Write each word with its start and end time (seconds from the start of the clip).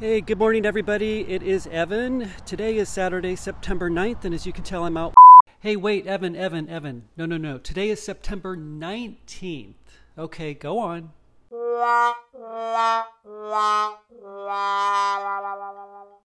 Hey, 0.00 0.22
good 0.22 0.38
morning, 0.38 0.64
everybody. 0.64 1.28
It 1.28 1.42
is 1.42 1.66
Evan. 1.66 2.30
Today 2.46 2.78
is 2.78 2.88
Saturday, 2.88 3.36
September 3.36 3.90
9th, 3.90 4.24
and 4.24 4.34
as 4.34 4.46
you 4.46 4.52
can 4.54 4.64
tell, 4.64 4.86
I'm 4.86 4.96
out. 4.96 5.12
Hey, 5.58 5.76
wait, 5.76 6.06
Evan, 6.06 6.34
Evan, 6.34 6.70
Evan. 6.70 7.10
No, 7.18 7.26
no, 7.26 7.36
no. 7.36 7.58
Today 7.58 7.90
is 7.90 8.02
September 8.02 8.56
19th. 8.56 9.74
Okay, 10.16 10.54
go 10.54 10.78
on. 10.78 11.12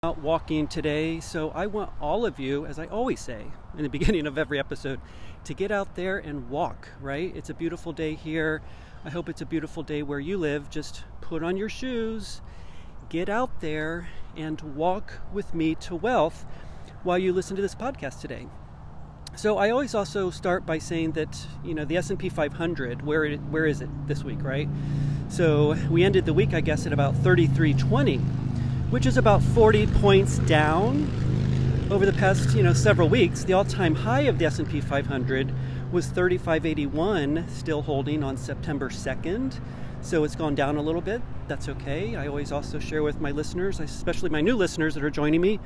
Out 0.04 0.18
walking 0.20 0.68
today, 0.68 1.18
so 1.18 1.50
I 1.50 1.66
want 1.66 1.90
all 2.00 2.24
of 2.24 2.38
you, 2.38 2.66
as 2.66 2.78
I 2.78 2.86
always 2.86 3.18
say 3.18 3.42
in 3.76 3.82
the 3.82 3.88
beginning 3.98 4.28
of 4.28 4.38
every 4.38 4.60
episode, 4.60 5.00
to 5.42 5.52
get 5.52 5.72
out 5.72 5.96
there 5.96 6.18
and 6.18 6.48
walk, 6.48 6.90
right? 7.00 7.34
It's 7.34 7.50
a 7.50 7.54
beautiful 7.54 7.92
day 7.92 8.14
here. 8.14 8.62
I 9.04 9.10
hope 9.10 9.28
it's 9.28 9.40
a 9.42 9.46
beautiful 9.46 9.82
day 9.82 10.04
where 10.04 10.20
you 10.20 10.38
live. 10.38 10.70
Just 10.70 11.02
put 11.20 11.42
on 11.42 11.56
your 11.56 11.68
shoes 11.68 12.40
get 13.08 13.28
out 13.28 13.60
there 13.60 14.08
and 14.36 14.60
walk 14.76 15.20
with 15.32 15.54
me 15.54 15.74
to 15.76 15.94
wealth 15.94 16.44
while 17.02 17.18
you 17.18 17.32
listen 17.32 17.56
to 17.56 17.62
this 17.62 17.74
podcast 17.74 18.20
today. 18.20 18.46
So 19.36 19.58
I 19.58 19.70
always 19.70 19.94
also 19.94 20.30
start 20.30 20.64
by 20.64 20.78
saying 20.78 21.12
that 21.12 21.46
you 21.64 21.74
know 21.74 21.84
the 21.84 21.96
S&P 21.96 22.28
500 22.28 23.04
where 23.04 23.24
it, 23.24 23.40
where 23.42 23.66
is 23.66 23.80
it 23.80 23.88
this 24.06 24.22
week, 24.22 24.42
right? 24.42 24.68
So 25.28 25.74
we 25.90 26.04
ended 26.04 26.24
the 26.24 26.32
week 26.32 26.54
I 26.54 26.60
guess 26.60 26.86
at 26.86 26.92
about 26.92 27.14
3320, 27.16 28.18
which 28.90 29.06
is 29.06 29.16
about 29.16 29.42
40 29.42 29.86
points 29.88 30.38
down 30.40 31.10
over 31.90 32.06
the 32.06 32.12
past, 32.12 32.56
you 32.56 32.62
know, 32.62 32.72
several 32.72 33.08
weeks. 33.08 33.44
The 33.44 33.52
all-time 33.52 33.94
high 33.94 34.22
of 34.22 34.38
the 34.38 34.46
S&P 34.46 34.80
500 34.80 35.52
was 35.92 36.06
3581 36.06 37.46
still 37.48 37.82
holding 37.82 38.22
on 38.24 38.36
September 38.36 38.88
2nd. 38.88 39.60
So 40.00 40.24
it's 40.24 40.34
gone 40.34 40.54
down 40.54 40.76
a 40.76 40.82
little 40.82 41.00
bit. 41.00 41.22
That's 41.46 41.68
okay. 41.68 42.16
I 42.16 42.26
always 42.26 42.52
also 42.52 42.78
share 42.78 43.02
with 43.02 43.20
my 43.20 43.30
listeners, 43.30 43.78
especially 43.78 44.30
my 44.30 44.40
new 44.40 44.56
listeners 44.56 44.94
that 44.94 45.04
are 45.04 45.10
joining 45.10 45.40
me, 45.40 45.60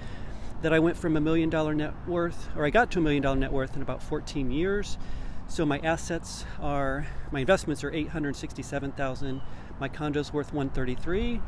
that 0.63 0.73
I 0.73 0.81
went 0.81 0.97
from 0.97 1.17
a 1.17 1.21
million 1.21 1.51
dollar 1.51 1.73
net 1.73 1.95
worth, 2.07 2.49
or 2.57 2.65
I 2.65 2.71
got 2.71 2.91
to 2.93 2.99
a 2.99 3.03
million 3.03 3.23
dollar 3.23 3.37
net 3.37 3.53
worth 3.53 3.77
in 3.77 3.83
about 3.83 4.03
14 4.03 4.51
years. 4.51 4.99
So 5.47 5.65
my 5.65 5.79
assets 5.79 6.45
are, 6.61 7.07
my 7.31 7.41
investments 7.41 7.85
are 7.85 7.93
867,000. 7.93 9.41
My 9.79 9.89
condo's 9.89 10.33
worth 10.33 10.53
133. 10.53 11.41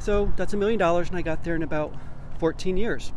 So 0.00 0.32
that's 0.36 0.52
a 0.52 0.56
million 0.56 0.78
dollars, 0.78 1.08
and 1.08 1.16
I 1.16 1.22
got 1.22 1.44
there 1.44 1.54
in 1.54 1.62
about 1.62 1.94
14 2.38 2.76
years. 2.76 3.12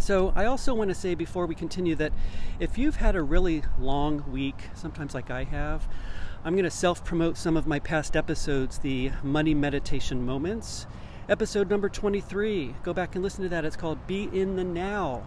So, 0.00 0.32
I 0.34 0.46
also 0.46 0.72
want 0.72 0.88
to 0.88 0.94
say 0.94 1.14
before 1.14 1.44
we 1.44 1.54
continue 1.54 1.94
that 1.96 2.14
if 2.58 2.78
you've 2.78 2.96
had 2.96 3.16
a 3.16 3.22
really 3.22 3.62
long 3.78 4.24
week, 4.32 4.70
sometimes 4.72 5.12
like 5.12 5.30
I 5.30 5.44
have, 5.44 5.86
I'm 6.42 6.54
going 6.54 6.64
to 6.64 6.70
self 6.70 7.04
promote 7.04 7.36
some 7.36 7.58
of 7.58 7.66
my 7.66 7.78
past 7.78 8.16
episodes, 8.16 8.78
the 8.78 9.10
Money 9.22 9.52
Meditation 9.52 10.24
Moments. 10.24 10.86
Episode 11.28 11.68
number 11.68 11.90
23. 11.90 12.76
Go 12.82 12.94
back 12.94 13.14
and 13.14 13.22
listen 13.22 13.42
to 13.42 13.50
that. 13.50 13.66
It's 13.66 13.76
called 13.76 14.06
Be 14.06 14.22
in 14.32 14.56
the 14.56 14.64
Now. 14.64 15.22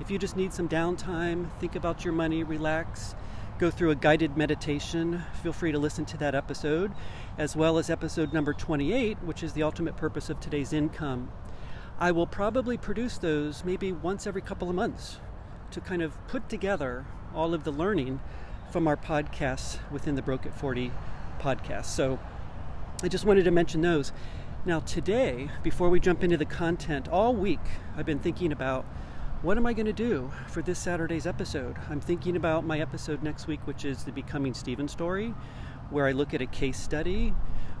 If 0.00 0.10
you 0.10 0.18
just 0.18 0.36
need 0.36 0.52
some 0.52 0.68
downtime, 0.68 1.56
think 1.60 1.76
about 1.76 2.04
your 2.04 2.14
money, 2.14 2.42
relax, 2.42 3.14
go 3.60 3.70
through 3.70 3.92
a 3.92 3.94
guided 3.94 4.36
meditation, 4.36 5.22
feel 5.40 5.52
free 5.52 5.70
to 5.70 5.78
listen 5.78 6.04
to 6.06 6.16
that 6.16 6.34
episode, 6.34 6.90
as 7.38 7.54
well 7.54 7.78
as 7.78 7.88
episode 7.88 8.32
number 8.32 8.52
28, 8.52 9.18
which 9.22 9.44
is 9.44 9.52
the 9.52 9.62
ultimate 9.62 9.96
purpose 9.96 10.30
of 10.30 10.40
today's 10.40 10.72
income. 10.72 11.30
I 12.00 12.10
will 12.10 12.26
probably 12.26 12.76
produce 12.76 13.18
those 13.18 13.64
maybe 13.64 13.92
once 13.92 14.26
every 14.26 14.42
couple 14.42 14.68
of 14.68 14.74
months 14.74 15.20
to 15.70 15.80
kind 15.80 16.02
of 16.02 16.26
put 16.26 16.48
together 16.48 17.06
all 17.36 17.54
of 17.54 17.62
the 17.62 17.70
learning 17.70 18.18
from 18.70 18.88
our 18.88 18.96
podcasts 18.96 19.78
within 19.90 20.14
the 20.14 20.22
Broke 20.22 20.46
at 20.46 20.54
40 20.58 20.92
podcast. 21.40 21.86
So 21.86 22.18
I 23.02 23.08
just 23.08 23.24
wanted 23.24 23.44
to 23.44 23.50
mention 23.50 23.80
those. 23.80 24.12
Now, 24.64 24.80
today, 24.80 25.48
before 25.62 25.88
we 25.88 26.00
jump 26.00 26.24
into 26.24 26.36
the 26.36 26.44
content, 26.44 27.08
all 27.08 27.34
week 27.34 27.60
I've 27.96 28.06
been 28.06 28.18
thinking 28.18 28.52
about 28.52 28.84
what 29.42 29.56
am 29.56 29.66
I 29.66 29.72
going 29.72 29.86
to 29.86 29.92
do 29.92 30.30
for 30.48 30.62
this 30.62 30.78
Saturday's 30.78 31.26
episode. 31.26 31.76
I'm 31.88 32.00
thinking 32.00 32.36
about 32.36 32.64
my 32.64 32.80
episode 32.80 33.22
next 33.22 33.46
week, 33.46 33.60
which 33.66 33.84
is 33.84 34.04
the 34.04 34.12
Becoming 34.12 34.54
Stephen 34.54 34.88
story, 34.88 35.34
where 35.90 36.06
I 36.06 36.12
look 36.12 36.34
at 36.34 36.40
a 36.40 36.46
case 36.46 36.80
study 36.80 37.34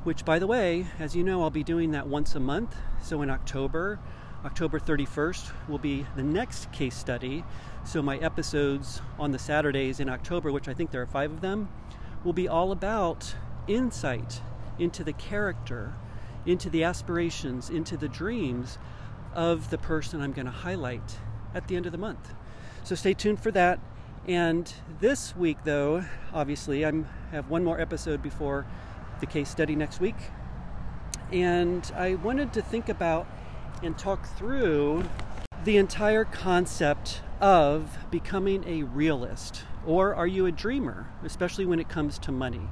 which, 0.06 0.24
by 0.24 0.38
the 0.38 0.46
way, 0.46 0.86
as 1.00 1.16
you 1.16 1.24
know, 1.24 1.42
I'll 1.42 1.50
be 1.50 1.64
doing 1.64 1.90
that 1.90 2.06
once 2.06 2.36
a 2.36 2.40
month. 2.40 2.76
So 3.02 3.22
in 3.22 3.28
October, 3.28 3.98
October 4.44 4.78
31st 4.78 5.50
will 5.68 5.80
be 5.80 6.06
the 6.14 6.22
next 6.22 6.70
case 6.70 6.96
study. 6.96 7.42
So 7.86 8.02
my 8.02 8.16
episodes 8.16 9.00
on 9.16 9.30
the 9.30 9.38
Saturdays 9.38 10.00
in 10.00 10.08
October, 10.08 10.50
which 10.50 10.66
I 10.66 10.74
think 10.74 10.90
there 10.90 11.02
are 11.02 11.06
five 11.06 11.30
of 11.30 11.40
them, 11.40 11.68
will 12.24 12.32
be 12.32 12.48
all 12.48 12.72
about 12.72 13.36
insight 13.68 14.42
into 14.76 15.04
the 15.04 15.12
character, 15.12 15.94
into 16.44 16.68
the 16.68 16.82
aspirations, 16.82 17.70
into 17.70 17.96
the 17.96 18.08
dreams 18.08 18.78
of 19.34 19.70
the 19.70 19.78
person 19.78 20.20
I'm 20.20 20.32
going 20.32 20.46
to 20.46 20.52
highlight 20.52 21.18
at 21.54 21.68
the 21.68 21.76
end 21.76 21.86
of 21.86 21.92
the 21.92 21.98
month. 21.98 22.34
So 22.82 22.96
stay 22.96 23.14
tuned 23.14 23.40
for 23.40 23.52
that. 23.52 23.78
And 24.26 24.70
this 24.98 25.36
week, 25.36 25.58
though, 25.62 26.04
obviously, 26.34 26.84
I 26.84 26.92
have 27.30 27.48
one 27.48 27.62
more 27.62 27.80
episode 27.80 28.20
before 28.20 28.66
the 29.20 29.26
case 29.26 29.48
study 29.48 29.76
next 29.76 30.00
week. 30.00 30.16
And 31.30 31.88
I 31.94 32.16
wanted 32.16 32.52
to 32.54 32.62
think 32.62 32.88
about 32.88 33.28
and 33.84 33.96
talk 33.96 34.26
through 34.36 35.04
the 35.62 35.76
entire 35.76 36.24
concept 36.24 37.20
of 37.40 37.98
becoming 38.10 38.64
a 38.66 38.82
realist. 38.84 39.64
Or 39.86 40.14
are 40.14 40.26
you 40.26 40.46
a 40.46 40.52
dreamer, 40.52 41.08
especially 41.24 41.66
when 41.66 41.80
it 41.80 41.88
comes 41.88 42.18
to 42.20 42.32
money? 42.32 42.68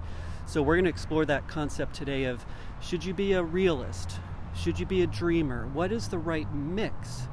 So, 0.47 0.63
we're 0.63 0.77
going 0.77 0.85
to 0.85 0.91
explore 0.91 1.25
that 1.27 1.49
concept 1.49 1.95
today 1.95 2.25
of 2.25 2.45
should 2.81 3.05
you 3.05 3.15
be 3.15 3.33
a 3.33 3.43
realist? 3.43 4.19
Should 4.55 4.79
you 4.79 4.87
be 4.87 5.03
a 5.03 5.07
dreamer? 5.07 5.67
What 5.69 5.91
is 5.91 6.09
the 6.09 6.19
right 6.19 6.53
mix 6.55 7.29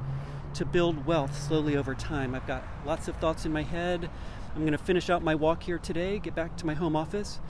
to 0.54 0.64
build 0.64 1.06
wealth 1.06 1.40
slowly 1.40 1.76
over 1.76 1.94
time? 1.94 2.34
I've 2.34 2.46
got 2.46 2.64
lots 2.84 3.08
of 3.08 3.16
thoughts 3.16 3.44
in 3.44 3.52
my 3.52 3.62
head. 3.62 4.10
I'm 4.54 4.62
going 4.62 4.72
to 4.72 4.78
finish 4.78 5.08
out 5.08 5.22
my 5.22 5.34
walk 5.34 5.62
here 5.62 5.78
today, 5.78 6.18
get 6.18 6.34
back 6.34 6.56
to 6.58 6.66
my 6.66 6.74
home 6.74 6.96
office, 6.96 7.40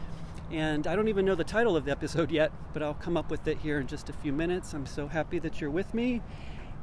and 0.53 0.87
I 0.87 0.94
don't 0.94 1.09
even 1.09 1.25
know 1.25 1.34
the 1.34 1.44
title 1.44 1.76
of 1.76 1.84
the 1.84 1.91
episode 1.91 2.31
yet, 2.31 2.53
but 2.72 2.82
I'll 2.82 2.94
come 2.94 3.16
up 3.16 3.31
with 3.31 3.48
it 3.48 3.59
here 3.59 3.81
in 3.81 3.87
just 3.87 4.10
a 4.10 4.12
few 4.12 4.32
minutes. 4.32 4.75
I'm 4.75 4.87
so 4.87 5.09
happy 5.09 5.38
that 5.38 5.60
you're 5.60 5.71
with 5.71 5.94
me. 5.94 6.21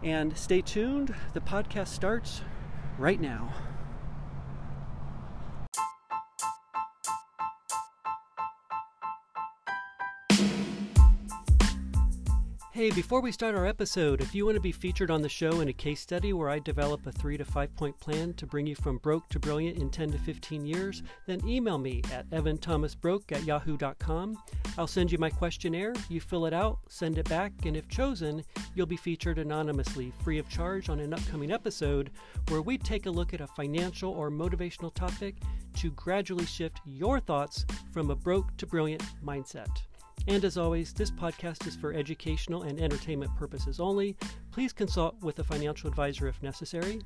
And 0.01 0.37
stay 0.37 0.61
tuned. 0.61 1.13
The 1.33 1.41
podcast 1.41 1.89
starts 1.89 2.41
right 2.99 3.19
now. 3.19 3.53
Hey, 12.79 12.91
before 12.91 13.19
we 13.19 13.33
start 13.33 13.55
our 13.55 13.65
episode, 13.65 14.21
if 14.21 14.33
you 14.33 14.45
want 14.45 14.55
to 14.55 14.61
be 14.61 14.71
featured 14.71 15.11
on 15.11 15.21
the 15.21 15.27
show 15.27 15.59
in 15.59 15.67
a 15.67 15.73
case 15.73 15.99
study 15.99 16.31
where 16.31 16.49
I 16.49 16.59
develop 16.59 17.05
a 17.05 17.11
three 17.11 17.35
to 17.35 17.43
five 17.43 17.75
point 17.75 17.99
plan 17.99 18.33
to 18.35 18.45
bring 18.45 18.65
you 18.65 18.75
from 18.75 18.99
broke 18.99 19.27
to 19.31 19.37
brilliant 19.39 19.77
in 19.79 19.89
10 19.89 20.13
to 20.13 20.17
15 20.17 20.65
years, 20.65 21.03
then 21.25 21.45
email 21.45 21.77
me 21.77 22.01
at 22.13 22.29
evanthomasbroke 22.29 23.33
at 23.33 23.43
yahoo.com. 23.43 24.41
I'll 24.77 24.87
send 24.87 25.11
you 25.11 25.17
my 25.17 25.29
questionnaire, 25.29 25.93
you 26.07 26.21
fill 26.21 26.45
it 26.45 26.53
out, 26.53 26.79
send 26.87 27.17
it 27.17 27.27
back, 27.27 27.51
and 27.65 27.75
if 27.75 27.85
chosen, 27.89 28.45
you'll 28.75 28.85
be 28.85 28.95
featured 28.95 29.39
anonymously, 29.39 30.13
free 30.23 30.37
of 30.37 30.47
charge, 30.47 30.87
on 30.87 31.01
an 31.01 31.13
upcoming 31.13 31.51
episode 31.51 32.11
where 32.47 32.61
we 32.61 32.77
take 32.77 33.07
a 33.07 33.11
look 33.11 33.33
at 33.33 33.41
a 33.41 33.47
financial 33.47 34.13
or 34.13 34.31
motivational 34.31 34.93
topic 34.93 35.35
to 35.75 35.91
gradually 35.91 36.45
shift 36.45 36.79
your 36.85 37.19
thoughts 37.19 37.65
from 37.91 38.09
a 38.09 38.15
broke 38.15 38.55
to 38.55 38.65
brilliant 38.65 39.03
mindset. 39.21 39.81
And 40.29 40.45
as 40.45 40.59
always, 40.59 40.93
this 40.93 41.09
podcast 41.09 41.65
is 41.65 41.75
for 41.75 41.91
educational 41.91 42.61
and 42.61 42.79
entertainment 42.79 43.35
purposes 43.35 43.79
only. 43.79 44.15
Please 44.51 44.71
consult 44.71 45.19
with 45.23 45.39
a 45.39 45.43
financial 45.43 45.89
advisor 45.89 46.27
if 46.27 46.43
necessary. 46.43 47.01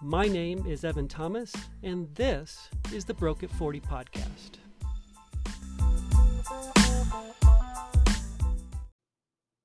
My 0.00 0.26
name 0.26 0.64
is 0.66 0.82
Evan 0.82 1.06
Thomas, 1.06 1.52
and 1.82 2.08
this 2.14 2.70
is 2.94 3.04
the 3.04 3.12
Broke 3.12 3.42
at 3.42 3.50
40 3.50 3.80
podcast. 3.82 4.52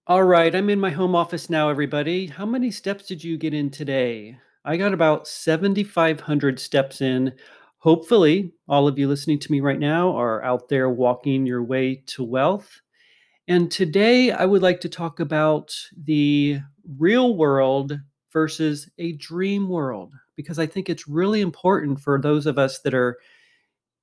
All 0.06 0.24
right, 0.26 0.54
I'm 0.54 0.70
in 0.70 0.82
my 0.82 0.90
home 0.90 1.16
office 1.16 1.50
now, 1.50 1.70
everybody. 1.70 2.28
How 2.28 2.46
many 2.46 2.72
steps 2.72 3.08
did 3.08 3.24
you 3.24 3.38
get 3.38 3.54
in 3.54 3.72
today? 3.72 4.38
I 4.66 4.76
got 4.76 4.94
about 4.94 5.30
7,500 5.30 6.60
steps 6.60 7.00
in 7.00 7.36
Hopefully, 7.86 8.52
all 8.68 8.88
of 8.88 8.98
you 8.98 9.08
listening 9.08 9.38
to 9.38 9.52
me 9.52 9.60
right 9.60 9.78
now 9.78 10.18
are 10.18 10.44
out 10.44 10.70
there 10.70 10.90
walking 10.90 11.46
your 11.46 11.64
way 11.64 12.02
to 12.08 12.24
wealth. 12.24 12.82
And 13.48 13.70
today 13.70 14.32
I 14.32 14.44
would 14.44 14.64
like 14.64 14.82
to 14.82 14.90
talk 14.90 15.20
about 15.20 15.72
the 15.96 16.62
real 16.98 17.38
world 17.38 17.96
versus 18.34 18.90
a 18.98 19.12
dream 19.12 19.70
world 19.70 20.14
because 20.36 20.58
I 20.58 20.66
think 20.66 20.90
it's 20.90 21.08
really 21.08 21.42
important 21.42 22.00
for 22.00 22.20
those 22.20 22.48
of 22.48 22.58
us 22.58 22.80
that 22.80 22.96
are 22.96 23.20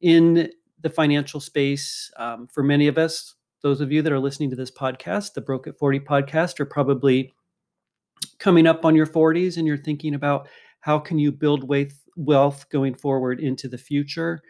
in 0.00 0.52
the 0.80 0.90
financial 0.90 1.40
space. 1.40 2.08
Um, 2.18 2.46
for 2.46 2.62
many 2.62 2.86
of 2.86 2.98
us, 2.98 3.34
those 3.62 3.80
of 3.80 3.90
you 3.90 4.00
that 4.02 4.12
are 4.12 4.20
listening 4.20 4.50
to 4.50 4.56
this 4.56 4.70
podcast, 4.70 5.34
the 5.34 5.40
Broke 5.40 5.66
at 5.66 5.76
40 5.76 5.98
podcast, 5.98 6.60
are 6.60 6.66
probably 6.66 7.34
coming 8.38 8.68
up 8.68 8.84
on 8.84 8.94
your 8.94 9.08
40s 9.08 9.56
and 9.56 9.66
you're 9.66 9.76
thinking 9.76 10.14
about 10.14 10.46
how 10.78 11.00
can 11.00 11.18
you 11.18 11.32
build 11.32 11.64
wealth 11.64 12.01
going 12.70 12.94
forward 12.94 13.40
into 13.40 13.68
the 13.68 13.78
future. 13.78 14.42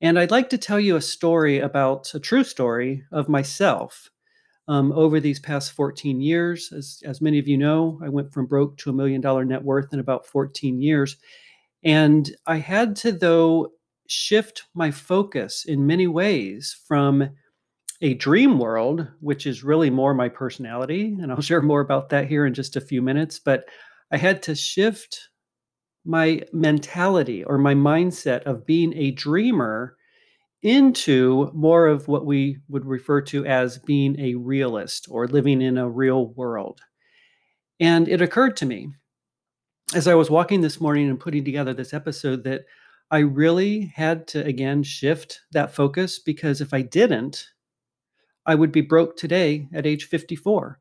And 0.00 0.18
I'd 0.18 0.30
like 0.30 0.50
to 0.50 0.58
tell 0.58 0.80
you 0.80 0.96
a 0.96 1.02
story 1.02 1.60
about 1.60 2.14
a 2.14 2.20
true 2.20 2.44
story 2.44 3.04
of 3.12 3.28
myself. 3.28 4.10
um, 4.68 4.92
over 4.92 5.20
these 5.20 5.40
past 5.40 5.72
14 5.72 6.20
years. 6.20 6.72
As, 6.72 7.02
as 7.04 7.20
many 7.20 7.38
of 7.38 7.48
you 7.48 7.58
know, 7.58 8.00
I 8.04 8.08
went 8.08 8.32
from 8.32 8.46
broke 8.46 8.76
to 8.78 8.90
a 8.90 8.92
million 8.94 9.20
dollar 9.20 9.44
net 9.44 9.64
worth 9.64 9.92
in 9.92 10.00
about 10.00 10.26
14 10.26 10.80
years. 10.80 11.16
And 11.84 12.30
I 12.46 12.58
had 12.58 12.96
to, 12.96 13.12
though, 13.12 13.72
shift 14.08 14.64
my 14.74 14.90
focus 14.92 15.64
in 15.66 15.86
many 15.86 16.06
ways 16.08 16.76
from 16.88 17.30
a 18.02 18.14
dream 18.14 18.58
world, 18.58 19.08
which 19.20 19.46
is 19.46 19.64
really 19.64 19.90
more 19.90 20.14
my 20.14 20.28
personality. 20.28 21.16
And 21.20 21.32
I'll 21.32 21.42
share 21.42 21.62
more 21.62 21.80
about 21.82 22.10
that 22.10 22.28
here 22.28 22.46
in 22.46 22.54
just 22.54 22.76
a 22.76 22.82
few 22.82 23.02
minutes. 23.02 23.40
But 23.40 23.66
I 24.12 24.18
had 24.18 24.42
to 24.44 24.54
shift 24.56 25.29
my 26.04 26.42
mentality 26.52 27.44
or 27.44 27.58
my 27.58 27.74
mindset 27.74 28.42
of 28.42 28.66
being 28.66 28.94
a 28.96 29.10
dreamer 29.10 29.96
into 30.62 31.50
more 31.54 31.86
of 31.86 32.08
what 32.08 32.26
we 32.26 32.58
would 32.68 32.84
refer 32.84 33.20
to 33.20 33.46
as 33.46 33.78
being 33.78 34.18
a 34.20 34.34
realist 34.34 35.06
or 35.10 35.26
living 35.26 35.62
in 35.62 35.78
a 35.78 35.88
real 35.88 36.28
world. 36.34 36.80
And 37.78 38.08
it 38.08 38.20
occurred 38.20 38.56
to 38.58 38.66
me 38.66 38.90
as 39.94 40.06
I 40.06 40.14
was 40.14 40.30
walking 40.30 40.60
this 40.60 40.80
morning 40.80 41.08
and 41.08 41.18
putting 41.18 41.44
together 41.44 41.72
this 41.72 41.94
episode 41.94 42.44
that 42.44 42.62
I 43.10 43.20
really 43.20 43.92
had 43.94 44.28
to 44.28 44.44
again 44.44 44.82
shift 44.82 45.40
that 45.52 45.74
focus 45.74 46.18
because 46.18 46.60
if 46.60 46.72
I 46.72 46.82
didn't, 46.82 47.48
I 48.46 48.54
would 48.54 48.70
be 48.70 48.82
broke 48.82 49.16
today 49.16 49.68
at 49.72 49.86
age 49.86 50.04
54. 50.04 50.78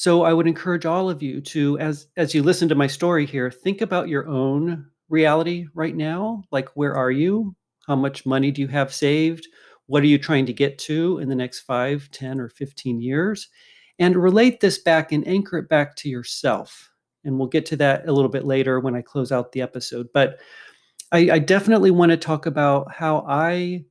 So 0.00 0.22
I 0.22 0.32
would 0.32 0.46
encourage 0.46 0.86
all 0.86 1.10
of 1.10 1.22
you 1.22 1.42
to 1.42 1.78
as 1.78 2.06
as 2.16 2.34
you 2.34 2.42
listen 2.42 2.70
to 2.70 2.74
my 2.74 2.86
story 2.86 3.26
here, 3.26 3.50
think 3.50 3.82
about 3.82 4.08
your 4.08 4.26
own 4.26 4.86
reality 5.10 5.66
right 5.74 5.94
now, 5.94 6.42
like 6.50 6.70
where 6.70 6.94
are 6.94 7.10
you? 7.10 7.54
How 7.86 7.96
much 7.96 8.24
money 8.24 8.50
do 8.50 8.62
you 8.62 8.68
have 8.68 8.94
saved? 8.94 9.46
What 9.88 10.02
are 10.02 10.06
you 10.06 10.16
trying 10.16 10.46
to 10.46 10.54
get 10.54 10.78
to 10.78 11.18
in 11.18 11.28
the 11.28 11.34
next 11.34 11.60
5, 11.60 12.10
10 12.12 12.40
or 12.40 12.48
15 12.48 13.02
years? 13.02 13.50
And 13.98 14.16
relate 14.16 14.60
this 14.60 14.78
back 14.78 15.12
and 15.12 15.28
anchor 15.28 15.58
it 15.58 15.68
back 15.68 15.96
to 15.96 16.08
yourself. 16.08 16.90
And 17.24 17.38
we'll 17.38 17.48
get 17.48 17.66
to 17.66 17.76
that 17.76 18.08
a 18.08 18.12
little 18.12 18.30
bit 18.30 18.46
later 18.46 18.80
when 18.80 18.94
I 18.94 19.02
close 19.02 19.30
out 19.30 19.52
the 19.52 19.60
episode. 19.60 20.08
But 20.14 20.38
I, 21.12 21.30
I 21.32 21.38
definitely 21.40 21.90
want 21.90 22.08
to 22.08 22.16
talk 22.16 22.46
about 22.46 22.90
how 22.90 23.26
I 23.28 23.84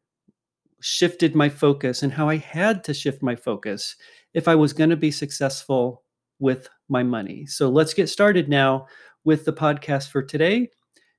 shifted 0.81 1.35
my 1.35 1.49
focus 1.49 2.01
and 2.01 2.11
how 2.11 2.27
I 2.27 2.37
had 2.37 2.83
to 2.85 2.95
shift 2.95 3.21
my 3.21 3.35
focus 3.35 3.95
if 4.33 4.47
I 4.47 4.55
was 4.55 4.73
going 4.73 4.89
to 4.89 4.97
be 4.97 5.11
successful 5.11 6.03
with 6.39 6.69
my 6.87 7.03
money. 7.03 7.45
So 7.45 7.69
let's 7.69 7.93
get 7.93 8.09
started 8.09 8.49
now 8.49 8.87
with 9.23 9.45
the 9.45 9.53
podcast 9.53 10.09
for 10.09 10.21
today 10.21 10.69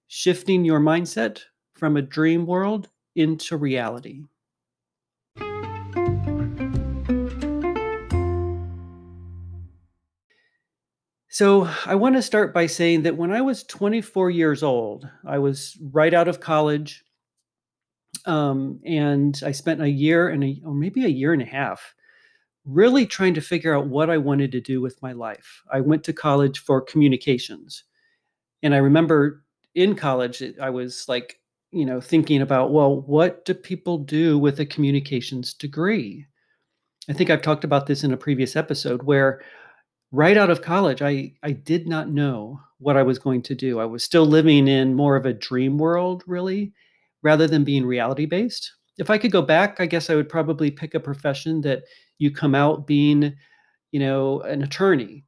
Shifting 0.08 0.64
Your 0.64 0.80
Mindset 0.80 1.40
from 1.74 1.96
a 1.96 2.02
dream 2.02 2.46
world 2.46 2.88
into 3.14 3.56
reality. 3.56 4.24
So, 11.32 11.70
I 11.86 11.94
want 11.94 12.16
to 12.16 12.22
start 12.22 12.52
by 12.52 12.66
saying 12.66 13.02
that 13.02 13.16
when 13.16 13.30
I 13.30 13.40
was 13.40 13.62
24 13.62 14.30
years 14.30 14.62
old, 14.62 15.08
I 15.24 15.38
was 15.38 15.78
right 15.80 16.12
out 16.12 16.28
of 16.28 16.40
college. 16.40 17.04
Um, 18.26 18.80
and 18.84 19.40
I 19.46 19.52
spent 19.52 19.80
a 19.80 19.88
year 19.88 20.28
and 20.28 20.42
a, 20.44 20.60
or 20.66 20.74
maybe 20.74 21.04
a 21.04 21.08
year 21.08 21.32
and 21.32 21.40
a 21.40 21.46
half 21.46 21.94
really 22.64 23.06
trying 23.06 23.34
to 23.34 23.40
figure 23.40 23.74
out 23.74 23.86
what 23.86 24.10
I 24.10 24.18
wanted 24.18 24.52
to 24.52 24.60
do 24.60 24.80
with 24.80 25.00
my 25.02 25.12
life. 25.12 25.62
I 25.72 25.80
went 25.80 26.04
to 26.04 26.12
college 26.12 26.58
for 26.58 26.80
communications. 26.80 27.84
And 28.62 28.74
I 28.74 28.78
remember 28.78 29.44
in 29.74 29.94
college, 29.94 30.42
I 30.60 30.70
was 30.70 31.08
like, 31.08 31.40
you 31.72 31.86
know, 31.86 32.00
thinking 32.00 32.42
about, 32.42 32.72
well, 32.72 33.00
what 33.02 33.44
do 33.44 33.54
people 33.54 33.98
do 33.98 34.38
with 34.38 34.60
a 34.60 34.66
communications 34.66 35.54
degree? 35.54 36.26
I 37.08 37.12
think 37.12 37.30
I've 37.30 37.42
talked 37.42 37.64
about 37.64 37.86
this 37.86 38.04
in 38.04 38.12
a 38.12 38.16
previous 38.16 38.56
episode 38.56 39.02
where 39.04 39.40
right 40.12 40.36
out 40.36 40.50
of 40.50 40.62
college, 40.62 41.02
I, 41.02 41.32
I 41.42 41.52
did 41.52 41.88
not 41.88 42.10
know 42.10 42.60
what 42.78 42.96
I 42.96 43.02
was 43.02 43.18
going 43.18 43.42
to 43.42 43.54
do. 43.54 43.78
I 43.78 43.84
was 43.84 44.04
still 44.04 44.26
living 44.26 44.66
in 44.68 44.94
more 44.94 45.16
of 45.16 45.26
a 45.26 45.32
dream 45.32 45.78
world, 45.78 46.24
really, 46.26 46.72
rather 47.22 47.46
than 47.46 47.64
being 47.64 47.86
reality 47.86 48.26
based. 48.26 48.72
If 48.98 49.08
I 49.08 49.18
could 49.18 49.30
go 49.30 49.42
back, 49.42 49.80
I 49.80 49.86
guess 49.86 50.10
I 50.10 50.16
would 50.16 50.28
probably 50.28 50.70
pick 50.70 50.94
a 50.94 51.00
profession 51.00 51.60
that 51.62 51.84
you 52.20 52.30
come 52.30 52.54
out 52.54 52.86
being, 52.86 53.34
you 53.90 53.98
know, 53.98 54.42
an 54.42 54.62
attorney 54.62 55.24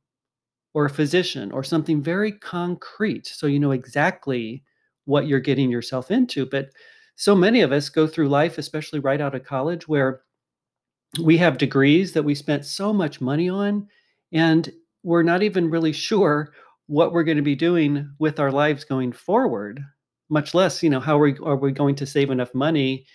or 0.75 0.85
a 0.85 0.91
physician 0.91 1.51
or 1.51 1.65
something 1.65 2.03
very 2.03 2.31
concrete. 2.31 3.27
So 3.27 3.47
you 3.47 3.59
know 3.59 3.73
exactly 3.73 4.63
what 5.07 5.27
you're 5.27 5.41
getting 5.41 5.71
yourself 5.71 6.11
into. 6.11 6.47
But 6.47 6.69
so 7.17 7.35
many 7.35 7.63
of 7.63 7.73
us 7.73 7.89
go 7.89 8.07
through 8.07 8.29
life, 8.29 8.59
especially 8.59 9.01
right 9.01 9.21
out 9.21 9.35
of 9.35 9.43
college, 9.43 9.89
where 9.89 10.21
we 11.23 11.37
have 11.39 11.59
degrees 11.59 12.13
that 12.13 12.23
we 12.23 12.35
spent 12.35 12.65
so 12.65 12.93
much 12.93 13.21
money 13.21 13.49
on, 13.49 13.89
and 14.33 14.71
we're 15.03 15.23
not 15.23 15.43
even 15.43 15.71
really 15.71 15.93
sure 15.93 16.53
what 16.87 17.13
we're 17.13 17.25
going 17.25 17.37
to 17.39 17.43
be 17.43 17.57
doing 17.57 18.09
with 18.19 18.39
our 18.39 18.53
lives 18.53 18.85
going 18.85 19.13
forward, 19.13 19.83
much 20.29 20.55
less, 20.55 20.83
you 20.83 20.91
know, 20.91 21.01
how 21.01 21.17
are 21.17 21.23
we, 21.23 21.39
are 21.43 21.57
we 21.57 21.73
going 21.73 21.95
to 21.97 22.07
save 22.07 22.31
enough 22.31 22.55
money 22.55 23.07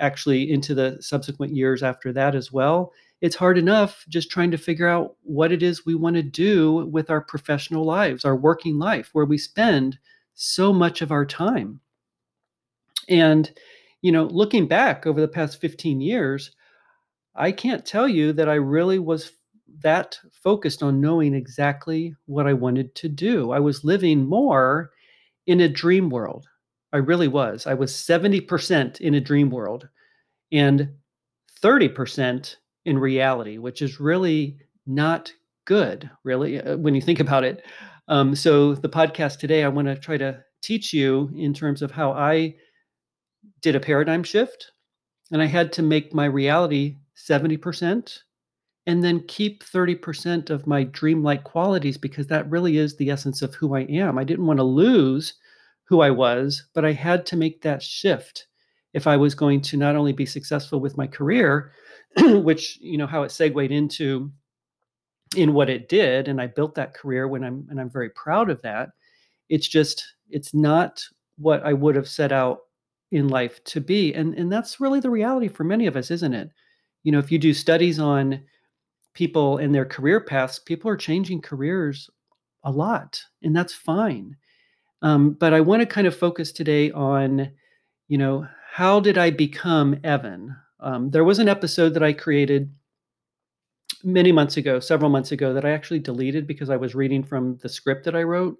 actually 0.00 0.50
into 0.50 0.74
the 0.74 0.98
subsequent 1.00 1.54
years 1.54 1.82
after 1.82 2.12
that 2.12 2.34
as 2.34 2.50
well. 2.50 2.92
It's 3.20 3.36
hard 3.36 3.58
enough 3.58 4.04
just 4.08 4.30
trying 4.30 4.50
to 4.50 4.58
figure 4.58 4.88
out 4.88 5.16
what 5.22 5.52
it 5.52 5.62
is 5.62 5.84
we 5.84 5.94
want 5.94 6.16
to 6.16 6.22
do 6.22 6.86
with 6.90 7.10
our 7.10 7.20
professional 7.20 7.84
lives, 7.84 8.24
our 8.24 8.36
working 8.36 8.78
life, 8.78 9.10
where 9.12 9.26
we 9.26 9.38
spend 9.38 9.98
so 10.34 10.72
much 10.72 11.02
of 11.02 11.12
our 11.12 11.26
time. 11.26 11.80
And, 13.08 13.52
you 14.00 14.10
know, 14.10 14.24
looking 14.24 14.66
back 14.66 15.06
over 15.06 15.20
the 15.20 15.28
past 15.28 15.60
15 15.60 16.00
years, 16.00 16.52
I 17.34 17.52
can't 17.52 17.84
tell 17.84 18.08
you 18.08 18.32
that 18.32 18.48
I 18.48 18.54
really 18.54 18.98
was 18.98 19.32
that 19.82 20.18
focused 20.32 20.82
on 20.82 21.00
knowing 21.00 21.34
exactly 21.34 22.14
what 22.26 22.46
I 22.46 22.52
wanted 22.52 22.94
to 22.96 23.08
do. 23.08 23.50
I 23.50 23.60
was 23.60 23.84
living 23.84 24.26
more 24.26 24.90
in 25.46 25.60
a 25.60 25.68
dream 25.68 26.10
world. 26.10 26.46
I 26.92 26.98
really 26.98 27.28
was. 27.28 27.66
I 27.66 27.74
was 27.74 27.92
70% 27.92 29.00
in 29.00 29.14
a 29.14 29.20
dream 29.20 29.50
world 29.50 29.88
and 30.52 30.90
30% 31.62 32.56
in 32.84 32.98
reality, 32.98 33.58
which 33.58 33.82
is 33.82 34.00
really 34.00 34.58
not 34.86 35.32
good, 35.66 36.10
really, 36.24 36.60
uh, 36.60 36.76
when 36.76 36.94
you 36.94 37.00
think 37.00 37.20
about 37.20 37.44
it. 37.44 37.64
Um, 38.08 38.34
so, 38.34 38.74
the 38.74 38.88
podcast 38.88 39.38
today, 39.38 39.62
I 39.62 39.68
want 39.68 39.86
to 39.86 39.94
try 39.94 40.16
to 40.16 40.42
teach 40.62 40.92
you 40.92 41.30
in 41.36 41.54
terms 41.54 41.80
of 41.80 41.90
how 41.92 42.12
I 42.12 42.56
did 43.62 43.76
a 43.76 43.80
paradigm 43.80 44.24
shift 44.24 44.72
and 45.30 45.40
I 45.40 45.46
had 45.46 45.72
to 45.74 45.82
make 45.82 46.12
my 46.12 46.24
reality 46.24 46.96
70% 47.16 48.18
and 48.86 49.04
then 49.04 49.24
keep 49.28 49.62
30% 49.64 50.50
of 50.50 50.66
my 50.66 50.84
dreamlike 50.84 51.44
qualities 51.44 51.98
because 51.98 52.26
that 52.28 52.50
really 52.50 52.78
is 52.78 52.96
the 52.96 53.10
essence 53.10 53.42
of 53.42 53.54
who 53.54 53.76
I 53.76 53.82
am. 53.82 54.18
I 54.18 54.24
didn't 54.24 54.46
want 54.46 54.58
to 54.58 54.64
lose 54.64 55.34
who 55.90 56.00
I 56.00 56.10
was, 56.10 56.64
but 56.72 56.86
I 56.86 56.92
had 56.92 57.26
to 57.26 57.36
make 57.36 57.60
that 57.60 57.82
shift 57.82 58.46
if 58.94 59.06
I 59.06 59.18
was 59.18 59.34
going 59.34 59.60
to 59.62 59.76
not 59.76 59.96
only 59.96 60.12
be 60.12 60.24
successful 60.24 60.80
with 60.80 60.96
my 60.96 61.06
career, 61.06 61.72
which, 62.18 62.78
you 62.80 62.96
know, 62.96 63.06
how 63.06 63.24
it 63.24 63.30
segued 63.30 63.70
into 63.70 64.32
in 65.36 65.52
what 65.52 65.70
it 65.70 65.88
did 65.88 66.26
and 66.26 66.40
i 66.40 66.46
built 66.46 66.74
that 66.74 66.94
career 66.94 67.28
when 67.28 67.44
i'm 67.44 67.66
and 67.70 67.80
i'm 67.80 67.90
very 67.90 68.10
proud 68.10 68.50
of 68.50 68.60
that 68.62 68.90
it's 69.48 69.68
just 69.68 70.14
it's 70.28 70.52
not 70.52 71.02
what 71.38 71.62
i 71.64 71.72
would 71.72 71.94
have 71.94 72.08
set 72.08 72.32
out 72.32 72.62
in 73.12 73.28
life 73.28 73.62
to 73.64 73.80
be 73.80 74.12
and 74.14 74.34
and 74.34 74.52
that's 74.52 74.80
really 74.80 75.00
the 75.00 75.10
reality 75.10 75.48
for 75.48 75.64
many 75.64 75.86
of 75.86 75.96
us 75.96 76.10
isn't 76.10 76.34
it? 76.34 76.50
You 77.02 77.12
know 77.12 77.18
if 77.18 77.32
you 77.32 77.38
do 77.38 77.54
studies 77.54 77.98
on 77.98 78.42
people 79.14 79.58
and 79.58 79.74
their 79.74 79.86
career 79.86 80.20
paths 80.20 80.58
people 80.58 80.90
are 80.90 80.96
changing 80.96 81.40
careers 81.40 82.08
a 82.64 82.70
lot 82.70 83.20
and 83.42 83.54
that's 83.54 83.74
fine 83.74 84.36
um, 85.02 85.32
but 85.32 85.52
i 85.52 85.60
want 85.60 85.80
to 85.80 85.86
kind 85.86 86.06
of 86.06 86.16
focus 86.16 86.52
today 86.52 86.90
on 86.92 87.50
you 88.08 88.18
know 88.18 88.46
how 88.72 89.00
did 89.00 89.18
i 89.18 89.30
become 89.30 89.98
evan 90.04 90.54
um, 90.80 91.10
there 91.10 91.24
was 91.24 91.38
an 91.38 91.48
episode 91.48 91.94
that 91.94 92.02
i 92.02 92.12
created 92.12 92.70
many 94.04 94.32
months 94.32 94.56
ago, 94.56 94.80
several 94.80 95.10
months 95.10 95.32
ago, 95.32 95.52
that 95.52 95.64
I 95.64 95.70
actually 95.70 95.98
deleted 95.98 96.46
because 96.46 96.70
I 96.70 96.76
was 96.76 96.94
reading 96.94 97.22
from 97.22 97.58
the 97.58 97.68
script 97.68 98.04
that 98.04 98.16
I 98.16 98.22
wrote 98.22 98.58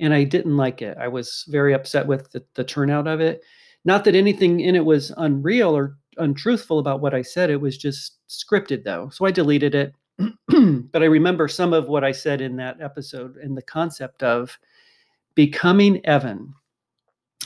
and 0.00 0.12
I 0.12 0.24
didn't 0.24 0.56
like 0.56 0.82
it. 0.82 0.96
I 0.98 1.08
was 1.08 1.44
very 1.48 1.74
upset 1.74 2.06
with 2.06 2.30
the, 2.32 2.44
the 2.54 2.64
turnout 2.64 3.06
of 3.06 3.20
it. 3.20 3.42
Not 3.84 4.04
that 4.04 4.14
anything 4.14 4.60
in 4.60 4.76
it 4.76 4.84
was 4.84 5.12
unreal 5.16 5.76
or 5.76 5.96
untruthful 6.18 6.78
about 6.78 7.00
what 7.00 7.14
I 7.14 7.22
said, 7.22 7.50
it 7.50 7.60
was 7.60 7.78
just 7.78 8.18
scripted 8.28 8.84
though. 8.84 9.10
So 9.10 9.24
I 9.24 9.30
deleted 9.30 9.74
it. 9.74 9.94
but 10.92 11.02
I 11.02 11.06
remember 11.06 11.48
some 11.48 11.72
of 11.72 11.88
what 11.88 12.04
I 12.04 12.12
said 12.12 12.40
in 12.40 12.56
that 12.56 12.80
episode 12.80 13.36
and 13.36 13.56
the 13.56 13.62
concept 13.62 14.22
of 14.22 14.56
becoming 15.34 16.04
Evan. 16.06 16.54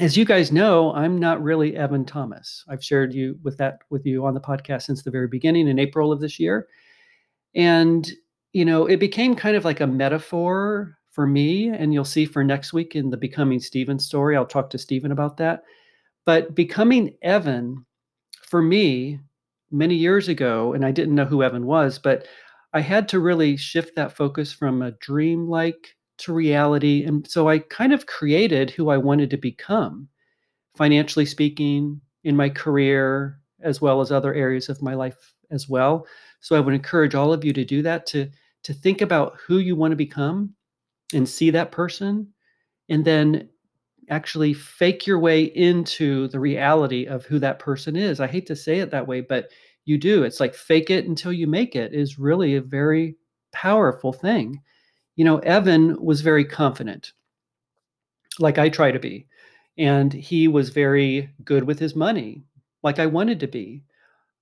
As 0.00 0.16
you 0.16 0.24
guys 0.24 0.52
know, 0.52 0.92
I'm 0.92 1.18
not 1.18 1.42
really 1.42 1.76
Evan 1.76 2.04
Thomas. 2.04 2.64
I've 2.68 2.84
shared 2.84 3.14
you 3.14 3.38
with 3.42 3.56
that 3.58 3.78
with 3.90 4.04
you 4.04 4.26
on 4.26 4.34
the 4.34 4.40
podcast 4.40 4.82
since 4.82 5.02
the 5.02 5.10
very 5.10 5.28
beginning 5.28 5.68
in 5.68 5.78
April 5.78 6.12
of 6.12 6.20
this 6.20 6.38
year. 6.38 6.68
And, 7.54 8.10
you 8.52 8.64
know, 8.64 8.86
it 8.86 8.98
became 8.98 9.34
kind 9.34 9.56
of 9.56 9.64
like 9.64 9.80
a 9.80 9.86
metaphor 9.86 10.98
for 11.10 11.26
me. 11.26 11.68
And 11.68 11.94
you'll 11.94 12.04
see 12.04 12.26
for 12.26 12.44
next 12.44 12.74
week 12.74 12.94
in 12.94 13.08
the 13.08 13.16
Becoming 13.16 13.60
Stephen 13.60 13.98
story, 13.98 14.36
I'll 14.36 14.44
talk 14.44 14.68
to 14.70 14.78
Stephen 14.78 15.12
about 15.12 15.38
that. 15.38 15.62
But 16.26 16.54
becoming 16.54 17.14
Evan, 17.22 17.86
for 18.42 18.60
me, 18.60 19.20
many 19.70 19.94
years 19.94 20.28
ago, 20.28 20.74
and 20.74 20.84
I 20.84 20.90
didn't 20.90 21.14
know 21.14 21.24
who 21.24 21.42
Evan 21.42 21.66
was, 21.66 21.98
but 21.98 22.26
I 22.72 22.80
had 22.80 23.08
to 23.08 23.20
really 23.20 23.56
shift 23.56 23.96
that 23.96 24.16
focus 24.16 24.52
from 24.52 24.82
a 24.82 24.90
dream 24.92 25.48
like 25.48 25.96
to 26.18 26.32
reality. 26.32 27.04
And 27.04 27.28
so 27.28 27.48
I 27.48 27.58
kind 27.58 27.92
of 27.92 28.06
created 28.06 28.70
who 28.70 28.90
I 28.90 28.96
wanted 28.96 29.30
to 29.30 29.36
become, 29.36 30.08
financially 30.76 31.26
speaking, 31.26 32.00
in 32.24 32.36
my 32.36 32.48
career, 32.48 33.40
as 33.60 33.80
well 33.80 34.00
as 34.00 34.10
other 34.10 34.34
areas 34.34 34.68
of 34.68 34.82
my 34.82 34.94
life 34.94 35.34
as 35.50 35.68
well. 35.68 36.06
So 36.40 36.56
I 36.56 36.60
would 36.60 36.74
encourage 36.74 37.14
all 37.14 37.32
of 37.32 37.44
you 37.44 37.52
to 37.52 37.64
do 37.64 37.82
that 37.82 38.06
to 38.06 38.28
to 38.64 38.74
think 38.74 39.00
about 39.00 39.36
who 39.46 39.58
you 39.58 39.76
want 39.76 39.92
to 39.92 39.96
become 39.96 40.52
and 41.14 41.28
see 41.28 41.50
that 41.50 41.70
person 41.70 42.26
and 42.88 43.04
then 43.04 43.48
actually 44.10 44.52
fake 44.52 45.06
your 45.06 45.20
way 45.20 45.44
into 45.44 46.26
the 46.28 46.40
reality 46.40 47.06
of 47.06 47.24
who 47.24 47.38
that 47.38 47.60
person 47.60 47.94
is. 47.94 48.18
I 48.18 48.26
hate 48.26 48.46
to 48.46 48.56
say 48.56 48.80
it 48.80 48.90
that 48.90 49.06
way, 49.06 49.20
but 49.20 49.50
you 49.84 49.98
do. 49.98 50.24
It's 50.24 50.40
like 50.40 50.54
fake 50.54 50.90
it 50.90 51.06
until 51.06 51.32
you 51.32 51.46
make 51.46 51.76
it 51.76 51.94
is 51.94 52.18
really 52.18 52.56
a 52.56 52.60
very 52.60 53.16
powerful 53.52 54.12
thing. 54.12 54.60
You 55.16 55.24
know, 55.24 55.38
Evan 55.38 56.00
was 56.02 56.20
very 56.20 56.44
confident, 56.44 57.12
like 58.38 58.58
I 58.58 58.68
try 58.68 58.92
to 58.92 58.98
be, 58.98 59.26
and 59.78 60.12
he 60.12 60.46
was 60.46 60.68
very 60.70 61.30
good 61.44 61.64
with 61.64 61.78
his 61.78 61.96
money, 61.96 62.44
like 62.82 62.98
I 62.98 63.06
wanted 63.06 63.40
to 63.40 63.46
be. 63.46 63.82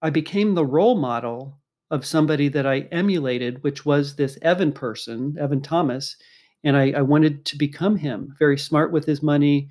I 0.03 0.11
became 0.11 0.55
the 0.55 0.67
role 0.67 0.97
model 0.97 1.59
of 1.91 2.05
somebody 2.05 2.49
that 2.49 2.67
I 2.67 2.81
emulated, 2.93 3.63
which 3.63 3.87
was 3.87 4.17
this 4.17 4.39
Evan 4.43 4.73
person, 4.73 5.37
Evan 5.41 5.63
Thomas. 5.63 6.17
And 6.65 6.77
I, 6.77 6.93
I, 6.93 7.03
wanted 7.03 7.45
to 7.47 7.59
become 7.59 7.97
him, 7.97 8.35
very 8.39 8.59
smart 8.59 8.91
with 8.91 9.05
his 9.05 9.23
money. 9.23 9.69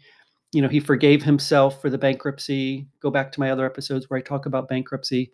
You 0.53 0.62
know, 0.62 0.67
he 0.67 0.79
forgave 0.79 1.24
himself 1.24 1.81
for 1.81 1.89
the 1.89 1.98
bankruptcy. 1.98 2.88
Go 3.01 3.10
back 3.10 3.31
to 3.31 3.39
my 3.39 3.50
other 3.50 3.65
episodes 3.65 4.10
where 4.10 4.19
I 4.19 4.22
talk 4.22 4.45
about 4.45 4.69
bankruptcy. 4.69 5.31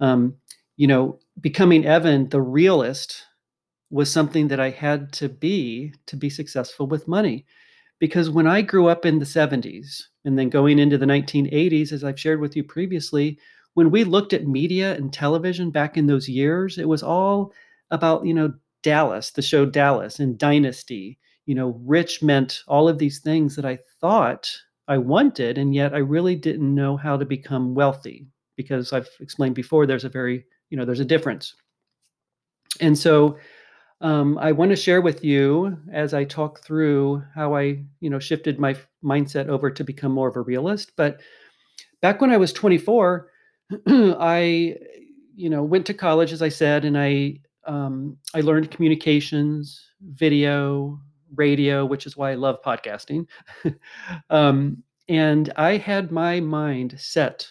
Um, 0.00 0.34
you 0.76 0.86
know, 0.86 1.18
becoming 1.40 1.84
Evan, 1.86 2.28
the 2.30 2.40
realist, 2.40 3.22
was 3.90 4.10
something 4.10 4.48
that 4.48 4.60
I 4.60 4.70
had 4.70 5.12
to 5.14 5.28
be 5.28 5.94
to 6.06 6.16
be 6.16 6.30
successful 6.30 6.86
with 6.86 7.08
money. 7.08 7.46
Because 7.98 8.28
when 8.28 8.46
I 8.46 8.60
grew 8.60 8.88
up 8.88 9.06
in 9.06 9.18
the 9.18 9.24
70s 9.24 10.02
and 10.24 10.38
then 10.38 10.50
going 10.50 10.78
into 10.78 10.98
the 10.98 11.06
1980s, 11.06 11.92
as 11.92 12.04
I've 12.04 12.20
shared 12.20 12.40
with 12.40 12.54
you 12.54 12.62
previously, 12.62 13.38
when 13.74 13.90
we 13.90 14.04
looked 14.04 14.32
at 14.32 14.46
media 14.46 14.94
and 14.96 15.12
television 15.12 15.70
back 15.70 15.96
in 15.96 16.06
those 16.06 16.28
years, 16.28 16.78
it 16.78 16.88
was 16.88 17.02
all 17.02 17.52
about, 17.90 18.26
you 18.26 18.34
know, 18.34 18.52
Dallas, 18.82 19.30
the 19.30 19.42
show 19.42 19.64
Dallas 19.66 20.18
and 20.18 20.38
Dynasty. 20.38 21.18
You 21.46 21.54
know, 21.54 21.80
rich 21.84 22.22
meant 22.22 22.62
all 22.66 22.88
of 22.88 22.98
these 22.98 23.20
things 23.20 23.54
that 23.56 23.64
I 23.64 23.78
thought 24.00 24.50
I 24.88 24.98
wanted, 24.98 25.58
and 25.58 25.74
yet 25.74 25.94
I 25.94 25.98
really 25.98 26.36
didn't 26.36 26.74
know 26.74 26.96
how 26.96 27.16
to 27.16 27.24
become 27.24 27.74
wealthy 27.74 28.26
because 28.56 28.92
I've 28.92 29.08
explained 29.20 29.54
before 29.54 29.86
there's 29.86 30.04
a 30.04 30.08
very, 30.08 30.44
you 30.70 30.76
know, 30.76 30.84
there's 30.84 31.00
a 31.00 31.04
difference. 31.04 31.54
And 32.80 32.98
so 32.98 33.38
um, 34.00 34.38
I 34.38 34.52
want 34.52 34.70
to 34.70 34.76
share 34.76 35.00
with 35.00 35.24
you 35.24 35.76
as 35.92 36.12
I 36.12 36.24
talk 36.24 36.62
through 36.62 37.22
how 37.34 37.54
I, 37.54 37.82
you 38.00 38.10
know, 38.10 38.18
shifted 38.18 38.58
my 38.58 38.76
mindset 39.02 39.48
over 39.48 39.70
to 39.70 39.84
become 39.84 40.12
more 40.12 40.28
of 40.28 40.36
a 40.36 40.42
realist. 40.42 40.92
But 40.96 41.20
back 42.02 42.20
when 42.20 42.30
I 42.30 42.36
was 42.36 42.52
24, 42.52 43.30
I, 43.86 44.76
you 45.34 45.50
know, 45.50 45.62
went 45.62 45.86
to 45.86 45.94
college, 45.94 46.32
as 46.32 46.42
I 46.42 46.50
said, 46.50 46.84
and 46.84 46.98
I 46.98 47.40
um, 47.66 48.16
I 48.34 48.42
learned 48.42 48.70
communications, 48.70 49.90
video, 50.00 51.00
radio, 51.34 51.84
which 51.84 52.06
is 52.06 52.16
why 52.16 52.30
I 52.30 52.34
love 52.34 52.62
podcasting. 52.64 53.26
um, 54.30 54.82
and 55.08 55.52
I 55.56 55.76
had 55.76 56.12
my 56.12 56.40
mind 56.40 56.94
set 56.98 57.48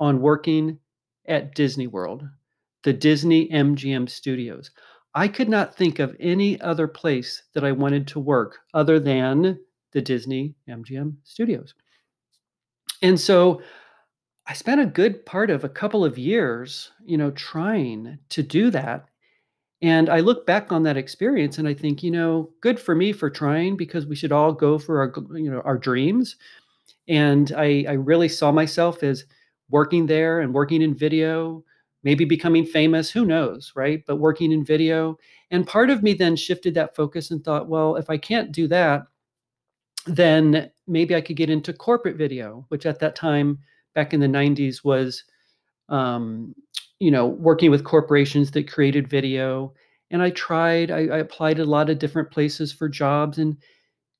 on 0.00 0.20
working 0.20 0.78
at 1.26 1.54
Disney 1.54 1.86
World, 1.86 2.26
the 2.82 2.92
Disney 2.92 3.48
MGM 3.48 4.08
studios. 4.08 4.70
I 5.14 5.28
could 5.28 5.48
not 5.48 5.76
think 5.76 5.98
of 6.00 6.16
any 6.18 6.60
other 6.60 6.88
place 6.88 7.44
that 7.54 7.64
I 7.64 7.72
wanted 7.72 8.06
to 8.08 8.20
work 8.20 8.58
other 8.74 8.98
than 8.98 9.58
the 9.92 10.02
Disney 10.02 10.54
MGM 10.68 11.14
studios. 11.22 11.74
And 13.02 13.18
so 13.18 13.62
I 14.46 14.54
spent 14.54 14.80
a 14.80 14.86
good 14.86 15.24
part 15.24 15.50
of 15.50 15.64
a 15.64 15.68
couple 15.68 16.04
of 16.04 16.18
years, 16.18 16.90
you 17.04 17.16
know, 17.16 17.30
trying 17.30 18.18
to 18.30 18.42
do 18.42 18.70
that. 18.70 19.08
And 19.82 20.08
I 20.08 20.20
look 20.20 20.46
back 20.46 20.72
on 20.72 20.82
that 20.84 20.96
experience 20.96 21.58
and 21.58 21.68
I 21.68 21.74
think, 21.74 22.02
you 22.02 22.10
know, 22.10 22.50
good 22.60 22.80
for 22.80 22.94
me 22.94 23.12
for 23.12 23.30
trying 23.30 23.76
because 23.76 24.06
we 24.06 24.16
should 24.16 24.32
all 24.32 24.52
go 24.52 24.78
for 24.78 25.00
our, 25.00 25.38
you 25.38 25.50
know, 25.50 25.60
our 25.60 25.78
dreams. 25.78 26.36
And 27.08 27.52
I, 27.56 27.84
I 27.88 27.92
really 27.92 28.28
saw 28.28 28.50
myself 28.50 29.02
as 29.02 29.24
working 29.70 30.06
there 30.06 30.40
and 30.40 30.52
working 30.54 30.82
in 30.82 30.94
video, 30.94 31.64
maybe 32.04 32.24
becoming 32.24 32.64
famous, 32.64 33.10
who 33.10 33.24
knows, 33.24 33.72
right? 33.74 34.04
But 34.06 34.16
working 34.16 34.52
in 34.52 34.64
video. 34.64 35.18
And 35.50 35.66
part 35.66 35.90
of 35.90 36.02
me 36.02 36.14
then 36.14 36.36
shifted 36.36 36.74
that 36.74 36.94
focus 36.94 37.30
and 37.30 37.42
thought, 37.42 37.68
well, 37.68 37.96
if 37.96 38.10
I 38.10 38.18
can't 38.18 38.52
do 38.52 38.68
that, 38.68 39.06
then 40.06 40.70
maybe 40.86 41.14
I 41.14 41.20
could 41.20 41.36
get 41.36 41.50
into 41.50 41.72
corporate 41.72 42.16
video, 42.16 42.66
which 42.68 42.86
at 42.86 43.00
that 43.00 43.16
time 43.16 43.58
back 43.94 44.12
in 44.12 44.20
the 44.20 44.26
90s 44.26 44.84
was 44.84 45.24
um, 45.88 46.54
you 47.00 47.10
know 47.10 47.26
working 47.26 47.70
with 47.70 47.84
corporations 47.84 48.50
that 48.52 48.70
created 48.70 49.08
video 49.08 49.72
and 50.10 50.22
i 50.22 50.30
tried 50.30 50.90
I, 50.90 51.00
I 51.00 51.18
applied 51.18 51.58
a 51.58 51.64
lot 51.64 51.90
of 51.90 51.98
different 51.98 52.30
places 52.30 52.72
for 52.72 52.88
jobs 52.88 53.38
and 53.38 53.56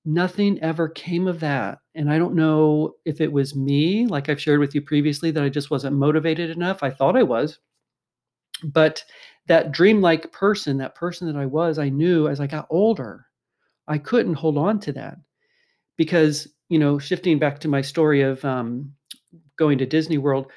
nothing 0.04 0.60
ever 0.60 0.88
came 0.88 1.26
of 1.26 1.40
that 1.40 1.78
and 1.94 2.10
i 2.12 2.18
don't 2.18 2.34
know 2.34 2.94
if 3.04 3.20
it 3.20 3.32
was 3.32 3.54
me 3.54 4.06
like 4.06 4.28
i've 4.28 4.40
shared 4.40 4.60
with 4.60 4.74
you 4.74 4.82
previously 4.82 5.30
that 5.30 5.42
i 5.42 5.48
just 5.48 5.70
wasn't 5.70 5.96
motivated 5.96 6.50
enough 6.50 6.82
i 6.82 6.90
thought 6.90 7.16
i 7.16 7.22
was 7.22 7.58
but 8.72 9.04
that 9.46 9.72
dreamlike 9.72 10.32
person 10.32 10.78
that 10.78 10.94
person 10.94 11.26
that 11.26 11.38
i 11.38 11.46
was 11.46 11.78
i 11.78 11.88
knew 11.88 12.28
as 12.28 12.40
i 12.40 12.46
got 12.46 12.66
older 12.70 13.26
i 13.88 13.98
couldn't 13.98 14.34
hold 14.34 14.56
on 14.56 14.78
to 14.80 14.92
that 14.92 15.16
because 15.96 16.48
you 16.68 16.78
know 16.78 16.98
shifting 16.98 17.38
back 17.38 17.60
to 17.60 17.68
my 17.68 17.80
story 17.80 18.22
of 18.22 18.44
um, 18.44 18.92
going 19.56 19.78
to 19.78 19.86
Disney 19.86 20.18
World, 20.18 20.50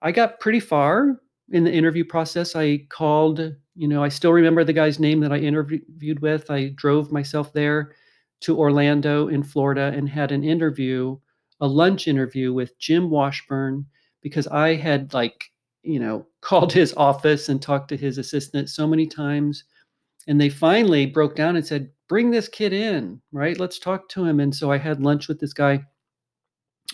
I 0.00 0.12
got 0.12 0.40
pretty 0.40 0.60
far 0.60 1.20
in 1.50 1.64
the 1.64 1.72
interview 1.72 2.04
process. 2.04 2.56
I 2.56 2.86
called, 2.88 3.40
you 3.74 3.88
know, 3.88 4.02
I 4.02 4.08
still 4.08 4.32
remember 4.32 4.64
the 4.64 4.72
guy's 4.72 4.98
name 4.98 5.20
that 5.20 5.32
I 5.32 5.38
interviewed 5.38 6.20
with. 6.20 6.50
I 6.50 6.68
drove 6.74 7.12
myself 7.12 7.52
there 7.52 7.94
to 8.40 8.58
Orlando 8.58 9.28
in 9.28 9.42
Florida 9.42 9.92
and 9.94 10.08
had 10.08 10.32
an 10.32 10.44
interview, 10.44 11.16
a 11.60 11.66
lunch 11.66 12.08
interview 12.08 12.52
with 12.52 12.78
Jim 12.78 13.10
Washburn 13.10 13.86
because 14.20 14.46
I 14.48 14.74
had 14.74 15.14
like, 15.14 15.51
you 15.82 15.98
know, 15.98 16.26
called 16.40 16.72
his 16.72 16.94
office 16.94 17.48
and 17.48 17.60
talked 17.60 17.88
to 17.88 17.96
his 17.96 18.18
assistant 18.18 18.68
so 18.68 18.86
many 18.86 19.06
times. 19.06 19.64
And 20.28 20.40
they 20.40 20.48
finally 20.48 21.06
broke 21.06 21.34
down 21.34 21.56
and 21.56 21.66
said, 21.66 21.90
Bring 22.08 22.30
this 22.30 22.48
kid 22.48 22.72
in, 22.72 23.20
right? 23.32 23.58
Let's 23.58 23.78
talk 23.78 24.08
to 24.10 24.24
him. 24.24 24.38
And 24.38 24.54
so 24.54 24.70
I 24.70 24.78
had 24.78 25.02
lunch 25.02 25.28
with 25.28 25.40
this 25.40 25.52
guy. 25.52 25.82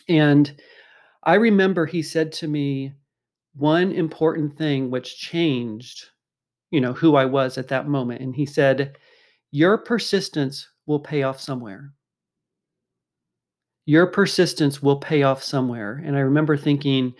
And 0.08 0.54
I 1.24 1.34
remember 1.34 1.84
he 1.84 2.02
said 2.02 2.32
to 2.32 2.48
me 2.48 2.92
one 3.56 3.92
important 3.92 4.56
thing 4.56 4.90
which 4.90 5.18
changed, 5.18 6.06
you 6.70 6.80
know, 6.80 6.92
who 6.92 7.16
I 7.16 7.24
was 7.24 7.58
at 7.58 7.68
that 7.68 7.88
moment. 7.88 8.22
And 8.22 8.34
he 8.34 8.46
said, 8.46 8.96
Your 9.50 9.76
persistence 9.76 10.68
will 10.86 11.00
pay 11.00 11.24
off 11.24 11.40
somewhere. 11.40 11.92
Your 13.84 14.06
persistence 14.06 14.82
will 14.82 14.98
pay 14.98 15.22
off 15.22 15.42
somewhere. 15.42 16.02
And 16.04 16.16
I 16.16 16.20
remember 16.20 16.56
thinking, 16.56 17.14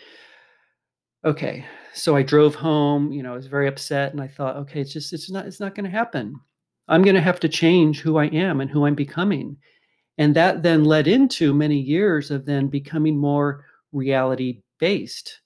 okay, 1.25 1.65
so 1.95 2.17
I 2.17 2.23
drove 2.23 2.55
home, 2.55 3.13
you 3.13 3.23
know, 3.23 3.33
I 3.33 3.37
was 3.37 3.47
very 3.47 3.69
upset 3.69 4.13
and 4.13 4.21
I 4.21 4.29
thought, 4.29 4.57
okay, 4.57 4.81
it's 4.81 4.93
just 4.93 5.13
it's 5.13 5.31
not 5.31 5.47
it's 5.47 5.61
not 5.61 5.75
going 5.75 5.85
to 5.85 5.91
happen. 5.91 6.39
I'm 6.89 7.03
going 7.03 7.17
to 7.17 7.21
have 7.21 7.41
to 7.41 7.49
change 7.49 8.01
who 8.01 8.17
I 8.17 8.27
am 8.27 8.61
and 8.61 8.71
who 8.71 8.87
I'm 8.87 8.95
becoming. 8.95 9.57
And 10.17 10.35
that 10.35 10.63
then 10.63 10.85
led 10.85 11.07
into 11.07 11.55
many 11.55 11.79
years 11.79 12.31
of 12.31 12.47
then 12.47 12.69
becoming 12.69 13.17
more 13.17 13.65
reality 13.93 14.63
based. 14.79 15.41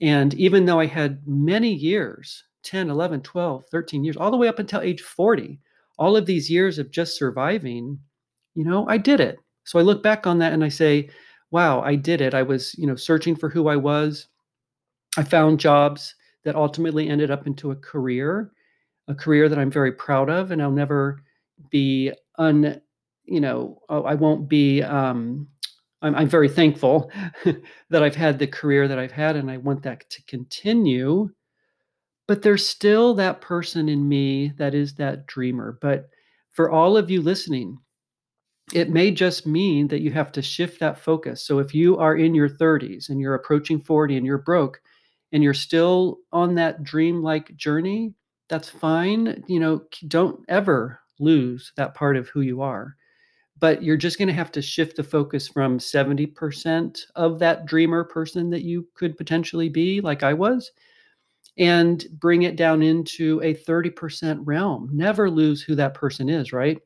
And 0.00 0.34
even 0.34 0.66
though 0.66 0.80
I 0.80 0.86
had 0.86 1.22
many 1.26 1.72
years 1.72 2.44
10, 2.64 2.90
11, 2.90 3.22
12, 3.22 3.64
13 3.70 4.04
years, 4.04 4.16
all 4.16 4.30
the 4.30 4.36
way 4.36 4.48
up 4.48 4.58
until 4.58 4.80
age 4.80 5.02
40, 5.02 5.58
all 5.98 6.16
of 6.16 6.26
these 6.26 6.50
years 6.50 6.78
of 6.78 6.90
just 6.90 7.16
surviving, 7.16 7.98
you 8.54 8.64
know, 8.64 8.86
I 8.88 8.98
did 8.98 9.20
it. 9.20 9.38
So 9.64 9.78
I 9.78 9.82
look 9.82 10.02
back 10.02 10.26
on 10.26 10.38
that 10.40 10.52
and 10.52 10.64
I 10.64 10.68
say, 10.68 11.08
wow, 11.50 11.80
I 11.80 11.94
did 11.94 12.20
it. 12.20 12.34
I 12.34 12.42
was, 12.42 12.74
you 12.76 12.86
know, 12.86 12.96
searching 12.96 13.36
for 13.36 13.48
who 13.48 13.68
I 13.68 13.76
was. 13.76 14.26
I 15.16 15.22
found 15.22 15.60
jobs 15.60 16.14
that 16.44 16.56
ultimately 16.56 17.08
ended 17.08 17.30
up 17.30 17.46
into 17.46 17.70
a 17.70 17.76
career, 17.76 18.52
a 19.08 19.14
career 19.14 19.48
that 19.48 19.58
I'm 19.58 19.70
very 19.70 19.92
proud 19.92 20.30
of, 20.30 20.50
and 20.50 20.62
I'll 20.62 20.70
never 20.70 21.22
be 21.70 22.12
un, 22.38 22.80
you 23.24 23.40
know, 23.40 23.80
oh, 23.88 24.02
I 24.02 24.14
won't 24.14 24.48
be 24.48 24.82
um, 24.82 25.48
I'm, 26.02 26.14
I'm 26.14 26.28
very 26.28 26.48
thankful 26.48 27.10
that 27.90 28.02
I've 28.02 28.14
had 28.14 28.38
the 28.38 28.46
career 28.46 28.88
that 28.88 28.98
I've 28.98 29.12
had, 29.12 29.36
and 29.36 29.50
I 29.50 29.56
want 29.56 29.82
that 29.82 30.08
to 30.10 30.22
continue. 30.24 31.30
But 32.28 32.42
there's 32.42 32.68
still 32.68 33.14
that 33.14 33.40
person 33.40 33.88
in 33.88 34.08
me 34.08 34.52
that 34.58 34.74
is 34.74 34.94
that 34.94 35.26
dreamer. 35.26 35.78
But 35.80 36.08
for 36.52 36.70
all 36.70 36.96
of 36.96 37.10
you 37.10 37.22
listening, 37.22 37.78
it 38.72 38.90
may 38.90 39.12
just 39.12 39.46
mean 39.46 39.88
that 39.88 40.00
you 40.00 40.10
have 40.10 40.32
to 40.32 40.42
shift 40.42 40.80
that 40.80 40.98
focus. 40.98 41.42
So 41.42 41.60
if 41.60 41.72
you 41.72 41.96
are 41.98 42.16
in 42.16 42.34
your 42.34 42.48
30s 42.48 43.08
and 43.08 43.20
you're 43.20 43.34
approaching 43.34 43.80
40 43.80 44.16
and 44.16 44.26
you're 44.26 44.38
broke, 44.38 44.80
and 45.32 45.42
you're 45.42 45.54
still 45.54 46.18
on 46.32 46.54
that 46.54 46.84
dream-like 46.84 47.56
journey, 47.56 48.14
that's 48.48 48.70
fine. 48.70 49.42
You 49.46 49.60
know, 49.60 49.82
don't 50.08 50.44
ever 50.48 51.00
lose 51.18 51.72
that 51.76 51.94
part 51.94 52.16
of 52.16 52.28
who 52.28 52.42
you 52.42 52.62
are. 52.62 52.96
But 53.58 53.82
you're 53.82 53.96
just 53.96 54.18
going 54.18 54.28
to 54.28 54.34
have 54.34 54.52
to 54.52 54.60
shift 54.60 54.96
the 54.96 55.02
focus 55.02 55.48
from 55.48 55.78
70% 55.78 57.00
of 57.14 57.38
that 57.38 57.64
dreamer 57.64 58.04
person 58.04 58.50
that 58.50 58.62
you 58.62 58.86
could 58.94 59.16
potentially 59.16 59.70
be, 59.70 60.00
like 60.02 60.22
I 60.22 60.34
was, 60.34 60.72
and 61.56 62.04
bring 62.20 62.42
it 62.42 62.56
down 62.56 62.82
into 62.82 63.40
a 63.42 63.54
30% 63.54 64.40
realm. 64.44 64.90
Never 64.92 65.30
lose 65.30 65.62
who 65.62 65.74
that 65.76 65.94
person 65.94 66.28
is, 66.28 66.52
right? 66.52 66.78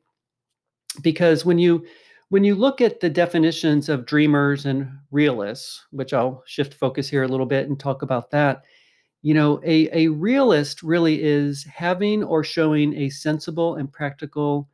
Because 1.01 1.43
when 1.43 1.59
you 1.59 1.85
when 2.31 2.45
you 2.45 2.55
look 2.55 2.79
at 2.79 3.01
the 3.01 3.09
definitions 3.09 3.89
of 3.89 4.05
dreamers 4.05 4.65
and 4.65 4.89
realists, 5.11 5.83
which 5.91 6.13
I'll 6.13 6.43
shift 6.45 6.73
focus 6.73 7.09
here 7.09 7.23
a 7.23 7.27
little 7.27 7.45
bit 7.45 7.67
and 7.67 7.77
talk 7.77 8.03
about 8.03 8.31
that, 8.31 8.61
you 9.21 9.33
know, 9.33 9.59
a, 9.65 9.89
a 9.91 10.07
realist 10.07 10.81
really 10.81 11.21
is 11.21 11.65
having 11.65 12.23
or 12.23 12.41
showing 12.41 12.95
a 12.95 13.09
sensible 13.09 13.75
and 13.75 13.91
practical 13.91 14.69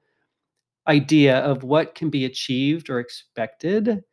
idea 0.87 1.39
of 1.39 1.63
what 1.63 1.95
can 1.95 2.11
be 2.11 2.25
achieved 2.25 2.91
or 2.91 2.99
expected, 2.99 4.03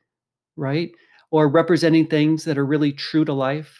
right? 0.56 0.92
Or 1.30 1.50
representing 1.50 2.06
things 2.06 2.44
that 2.44 2.56
are 2.56 2.64
really 2.64 2.94
true 2.94 3.26
to 3.26 3.34
life. 3.34 3.78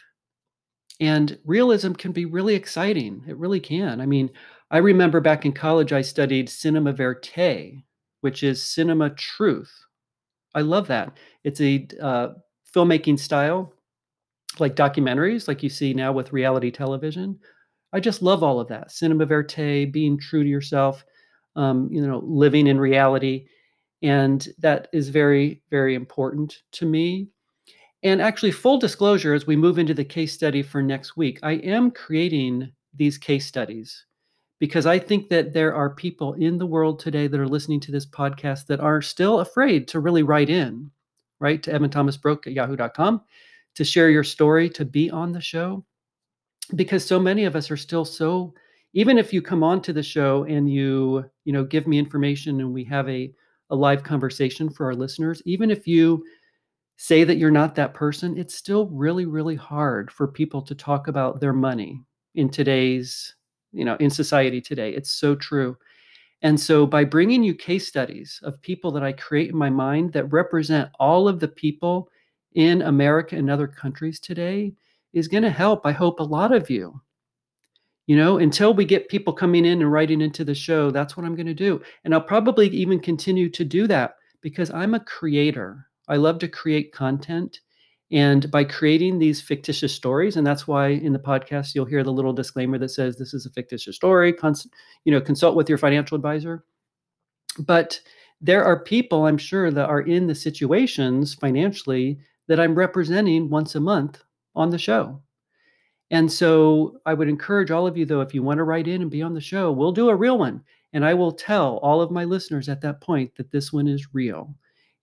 And 1.01 1.39
realism 1.47 1.93
can 1.93 2.13
be 2.13 2.27
really 2.27 2.55
exciting. 2.55 3.25
It 3.27 3.39
really 3.39 3.61
can. 3.61 4.03
I 4.03 4.05
mean, 4.05 4.29
I 4.71 4.77
remember 4.77 5.23
back 5.23 5.47
in 5.47 5.53
college, 5.53 5.91
I 5.95 6.03
studied 6.03 6.51
cinema 6.51 6.93
verite, 6.93 7.83
which 8.25 8.43
is 8.43 8.63
cinema 8.63 9.11
truth. 9.11 9.71
I 10.55 10.63
love 10.63 10.87
that. 10.87 11.19
It's 11.45 11.61
a 11.61 11.87
uh, 12.01 12.29
filmmaking 12.75 13.19
style, 13.19 13.75
like 14.59 14.77
documentaries, 14.77 15.47
like 15.47 15.63
you 15.63 15.69
see 15.69 15.93
now 15.93 16.11
with 16.11 16.33
reality 16.33 16.71
television. 16.71 17.39
I 17.93 18.01
just 18.01 18.23
love 18.23 18.43
all 18.43 18.61
of 18.61 18.69
that. 18.69 18.93
Cinema 18.93 19.27
verite, 19.27 19.93
being 19.93 20.19
true 20.19 20.43
to 20.43 20.49
yourself, 20.49 21.05
um, 21.55 21.91
you 21.93 22.01
know, 22.01 22.23
living 22.25 22.67
in 22.67 22.81
reality. 22.81 23.47
And 24.03 24.49
that 24.57 24.89
is 24.95 25.11
very, 25.11 25.61
very 25.69 25.95
important 25.95 26.63
to 26.73 26.87
me. 26.87 27.29
And 28.03 28.23
actually, 28.23 28.53
full 28.53 28.79
disclosure, 28.79 29.35
as 29.35 29.47
we 29.47 29.55
move 29.55 29.79
into 29.79 29.93
the 29.93 30.03
case 30.03 30.33
study 30.33 30.63
for 30.63 30.81
next 30.81 31.15
week, 31.15 31.41
I 31.43 31.57
am 31.57 31.91
creating 31.91 32.73
these 32.95 33.19
case 33.19 33.45
studies 33.45 34.07
because 34.65 34.87
I 34.87 34.99
think 34.99 35.29
that 35.29 35.53
there 35.53 35.75
are 35.75 35.91
people 35.91 36.33
in 36.33 36.57
the 36.57 36.65
world 36.65 36.99
today 36.99 37.27
that 37.27 37.39
are 37.39 37.47
listening 37.47 37.81
to 37.81 37.93
this 37.93 38.07
podcast 38.07 38.65
that 38.69 38.81
are 38.81 39.03
still 39.03 39.41
afraid 39.41 39.87
to 39.89 40.01
really 40.01 40.23
write 40.23 40.49
in, 40.49 40.91
right, 41.39 41.63
to 41.65 41.71
Evan 41.71 41.91
Thomas 41.91 42.19
at 42.25 42.47
yahoo.com 42.47 43.21
to 43.75 43.85
share 43.85 44.09
your 44.09 44.25
story, 44.25 44.71
to 44.71 44.87
be 44.87 45.11
on 45.11 45.33
the 45.33 45.41
show. 45.43 45.85
Because 46.77 47.05
so 47.05 47.21
many 47.21 47.45
of 47.45 47.57
us 47.57 47.71
are 47.71 47.77
still 47.77 48.07
so, 48.07 48.55
even 48.95 49.19
if 49.19 49.35
you 49.35 49.43
come 49.43 49.63
on 49.63 49.83
to 49.83 49.93
the 49.93 50.03
show 50.03 50.45
and 50.45 50.73
you, 50.73 51.31
you 51.45 51.53
know, 51.53 51.65
give 51.65 51.87
me 51.87 51.99
information 51.99 52.59
and 52.61 52.73
we 52.73 52.85
have 52.85 53.07
a, 53.07 53.35
a 53.69 53.77
live 53.77 54.03
conversation 54.03 54.71
for 54.71 54.87
our 54.87 54.95
listeners, 54.95 55.43
even 55.45 55.71
if 55.71 55.87
you 55.87 56.25
say 56.97 57.23
that 57.23 57.37
you're 57.37 57.51
not 57.51 57.75
that 57.75 57.93
person, 57.93 58.39
it's 58.39 58.55
still 58.55 58.87
really, 58.87 59.27
really 59.27 59.57
hard 59.57 60.11
for 60.11 60.27
people 60.27 60.63
to 60.63 60.75
talk 60.75 61.07
about 61.07 61.39
their 61.39 61.53
money 61.53 62.01
in 62.35 62.49
today's 62.49 63.35
you 63.75 63.85
know 63.85 63.97
in 63.97 64.11
society 64.11 64.61
today 64.61 64.91
it's 64.95 65.11
so 65.11 65.35
true. 65.35 65.77
And 66.43 66.61
so 66.61 66.87
by 66.87 67.05
bringing 67.05 67.43
you 67.43 67.55
case 67.55 67.89
studies 67.89 68.39
of 68.43 68.61
people 68.63 68.91
that 68.93 69.03
i 69.03 69.13
create 69.13 69.51
in 69.51 69.57
my 69.57 69.71
mind 69.71 70.13
that 70.13 70.33
represent 70.33 70.91
all 71.01 71.27
of 71.29 71.41
the 71.41 71.49
people 71.49 72.09
in 72.55 72.83
america 72.83 73.37
and 73.37 73.51
other 73.51 73.67
countries 73.67 74.21
today 74.21 74.73
is 75.13 75.29
going 75.29 75.43
to 75.43 75.51
help 75.51 75.87
i 75.87 75.93
hope 75.93 76.21
a 76.21 76.23
lot 76.23 76.53
of 76.53 76.71
you. 76.71 77.01
You 78.07 78.17
know 78.17 78.39
until 78.39 78.75
we 78.75 78.85
get 78.85 79.09
people 79.09 79.33
coming 79.33 79.65
in 79.65 79.81
and 79.81 79.91
writing 79.91 80.21
into 80.21 80.45
the 80.45 80.55
show 80.55 80.91
that's 80.91 81.17
what 81.17 81.25
i'm 81.25 81.35
going 81.35 81.47
to 81.47 81.55
do. 81.55 81.81
And 82.05 82.15
i'll 82.15 82.21
probably 82.21 82.69
even 82.69 83.01
continue 83.01 83.49
to 83.51 83.65
do 83.65 83.87
that 83.89 84.17
because 84.41 84.71
i'm 84.71 84.95
a 84.95 85.01
creator. 85.01 85.87
I 86.07 86.17
love 86.17 86.39
to 86.41 86.49
create 86.49 86.93
content 86.93 87.61
and 88.13 88.51
by 88.51 88.65
creating 88.65 89.19
these 89.19 89.41
fictitious 89.41 89.95
stories, 89.95 90.37
and 90.37 90.47
that's 90.47 90.69
why 90.69 90.89
in 90.89 91.13
the 91.13 91.19
podcast 91.19 91.75
you'll 91.75 91.85
hear 91.85 92.05
the 92.05 92.13
little 92.13 92.33
disclaimer 92.33 92.79
that 92.79 92.91
says 92.91 93.17
this 93.17 93.35
is 93.35 93.47
a 93.47 93.51
fictitious 93.51 93.97
story. 93.97 94.33
Cons- 94.33 94.69
you 95.05 95.13
know, 95.13 95.21
consult 95.21 95.57
with 95.57 95.69
your 95.69 95.79
financial 95.79 96.17
advisor. 96.17 96.65
But 97.59 98.01
there 98.41 98.65
are 98.65 98.83
people 98.83 99.27
I'm 99.27 99.39
sure 99.39 99.71
that 99.71 99.89
are 99.89 100.03
in 100.03 100.27
the 100.27 100.35
situations 100.35 101.35
financially 101.35 102.19
that 102.47 102.61
I'm 102.61 102.75
representing 102.75 103.49
once 103.49 103.75
a 103.75 103.81
month 103.81 104.23
on 104.55 104.71
the 104.71 104.79
show. 104.79 105.21
And 106.11 106.31
so 106.31 107.01
I 107.07 107.15
would 107.15 107.29
encourage 107.29 107.71
all 107.71 107.87
of 107.87 107.97
you, 107.97 108.05
though, 108.05 108.21
if 108.21 108.35
you 108.35 108.43
want 108.43 108.59
to 108.59 108.65
write 108.65 108.87
in 108.87 109.03
and 109.03 109.11
be 109.11 109.23
on 109.23 109.35
the 109.35 109.41
show, 109.41 109.73
we'll 109.73 109.93
do 109.93 110.11
a 110.11 110.15
real 110.15 110.39
one. 110.39 110.63
And 110.93 111.05
I 111.05 111.15
will 111.15 111.33
tell 111.33 111.79
all 111.79 112.01
of 112.01 112.11
my 112.11 112.25
listeners 112.25 112.69
at 112.69 112.81
that 112.83 113.01
point 113.01 113.35
that 113.37 113.51
this 113.51 113.73
one 113.73 113.89
is 113.89 114.15
real. 114.15 114.55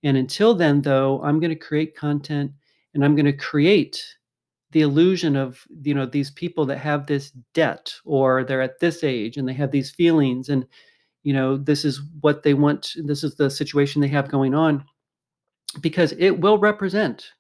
And 0.04 0.16
until 0.16 0.54
then, 0.54 0.82
though, 0.82 1.22
I'm 1.24 1.40
going 1.40 1.50
to 1.50 1.56
create 1.56 1.98
content 1.98 2.52
and 2.94 3.04
i'm 3.04 3.16
going 3.16 3.26
to 3.26 3.34
create 3.34 4.04
the 4.72 4.82
illusion 4.82 5.36
of 5.36 5.66
you 5.84 5.94
know 5.94 6.06
these 6.06 6.32
people 6.32 6.66
that 6.66 6.78
have 6.78 7.06
this 7.06 7.32
debt 7.54 7.94
or 8.06 8.44
they're 8.44 8.62
at 8.62 8.80
this 8.80 9.04
age 9.04 9.38
and 9.38 9.48
they 9.48 9.54
have 9.54 9.72
these 9.72 9.92
feelings 9.92 10.50
and 10.50 10.66
you 11.24 11.34
know 11.34 11.58
this 11.58 11.86
is 11.86 12.02
what 12.22 12.44
they 12.44 12.54
want 12.54 12.94
this 13.04 13.24
is 13.24 13.36
the 13.36 13.50
situation 13.50 14.02
they 14.02 14.08
have 14.08 14.30
going 14.30 14.56
on 14.56 14.84
because 15.80 16.14
it 16.18 16.40
will 16.40 16.58
represent 16.58 17.32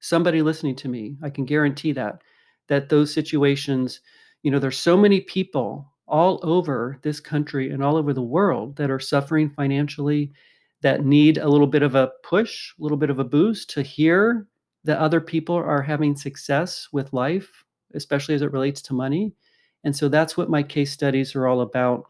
somebody 0.00 0.42
listening 0.42 0.76
to 0.76 0.88
me. 0.88 1.16
I 1.22 1.30
can 1.30 1.44
guarantee 1.44 1.92
that 1.92 2.22
that 2.68 2.88
those 2.88 3.12
situations 3.12 4.00
you 4.42 4.50
know 4.50 4.58
there's 4.58 4.78
so 4.78 4.96
many 4.96 5.20
people 5.20 5.92
all 6.08 6.40
over 6.42 6.98
this 7.02 7.20
country 7.20 7.70
and 7.70 7.82
all 7.82 7.96
over 7.96 8.12
the 8.12 8.22
world 8.22 8.76
that 8.76 8.90
are 8.90 9.00
suffering 9.00 9.50
financially 9.50 10.32
that 10.82 11.04
need 11.04 11.38
a 11.38 11.48
little 11.48 11.66
bit 11.66 11.82
of 11.82 11.94
a 11.94 12.10
push 12.22 12.72
a 12.78 12.82
little 12.82 12.98
bit 12.98 13.10
of 13.10 13.18
a 13.18 13.24
boost 13.24 13.70
to 13.70 13.82
hear 13.82 14.46
that 14.86 14.98
other 14.98 15.20
people 15.20 15.54
are 15.54 15.82
having 15.82 16.16
success 16.16 16.88
with 16.92 17.12
life, 17.12 17.64
especially 17.94 18.34
as 18.34 18.42
it 18.42 18.52
relates 18.52 18.80
to 18.82 18.94
money. 18.94 19.32
And 19.84 19.94
so 19.94 20.08
that's 20.08 20.36
what 20.36 20.50
my 20.50 20.62
case 20.62 20.90
studies 20.90 21.34
are 21.34 21.46
all 21.46 21.60
about. 21.60 22.06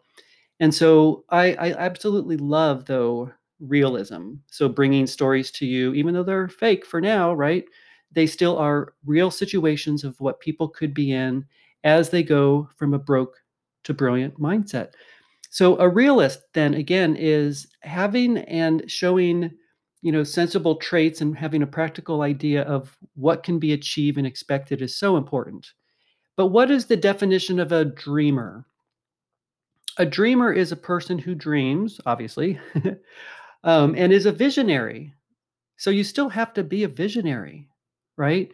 And 0.60 0.74
so 0.74 1.24
I, 1.30 1.54
I 1.54 1.72
absolutely 1.72 2.36
love, 2.36 2.86
though, 2.86 3.30
realism. 3.60 4.34
So 4.50 4.68
bringing 4.68 5.06
stories 5.06 5.50
to 5.52 5.66
you, 5.66 5.92
even 5.94 6.14
though 6.14 6.22
they're 6.22 6.48
fake 6.48 6.86
for 6.86 7.00
now, 7.00 7.34
right? 7.34 7.64
They 8.12 8.26
still 8.26 8.56
are 8.58 8.94
real 9.04 9.30
situations 9.30 10.04
of 10.04 10.18
what 10.20 10.40
people 10.40 10.68
could 10.68 10.94
be 10.94 11.12
in 11.12 11.44
as 11.84 12.10
they 12.10 12.22
go 12.22 12.68
from 12.76 12.94
a 12.94 12.98
broke 12.98 13.36
to 13.84 13.94
brilliant 13.94 14.38
mindset. 14.38 14.92
So 15.50 15.78
a 15.78 15.88
realist, 15.88 16.40
then 16.54 16.74
again, 16.74 17.16
is 17.16 17.66
having 17.80 18.38
and 18.38 18.90
showing 18.90 19.50
you 20.02 20.12
know 20.12 20.24
sensible 20.24 20.76
traits 20.76 21.20
and 21.20 21.36
having 21.36 21.62
a 21.62 21.66
practical 21.66 22.22
idea 22.22 22.62
of 22.62 22.96
what 23.14 23.42
can 23.42 23.58
be 23.58 23.72
achieved 23.72 24.18
and 24.18 24.26
expected 24.26 24.82
is 24.82 24.98
so 24.98 25.16
important. 25.16 25.72
But 26.36 26.48
what 26.48 26.70
is 26.70 26.86
the 26.86 26.96
definition 26.96 27.58
of 27.58 27.72
a 27.72 27.84
dreamer? 27.84 28.66
A 29.98 30.04
dreamer 30.04 30.52
is 30.52 30.72
a 30.72 30.76
person 30.76 31.18
who 31.18 31.34
dreams 31.34 32.00
obviously 32.04 32.60
um, 33.64 33.94
and 33.96 34.12
is 34.12 34.26
a 34.26 34.32
visionary. 34.32 35.14
So 35.78 35.90
you 35.90 36.04
still 36.04 36.28
have 36.28 36.52
to 36.54 36.64
be 36.64 36.84
a 36.84 36.88
visionary 36.88 37.68
right? 38.16 38.52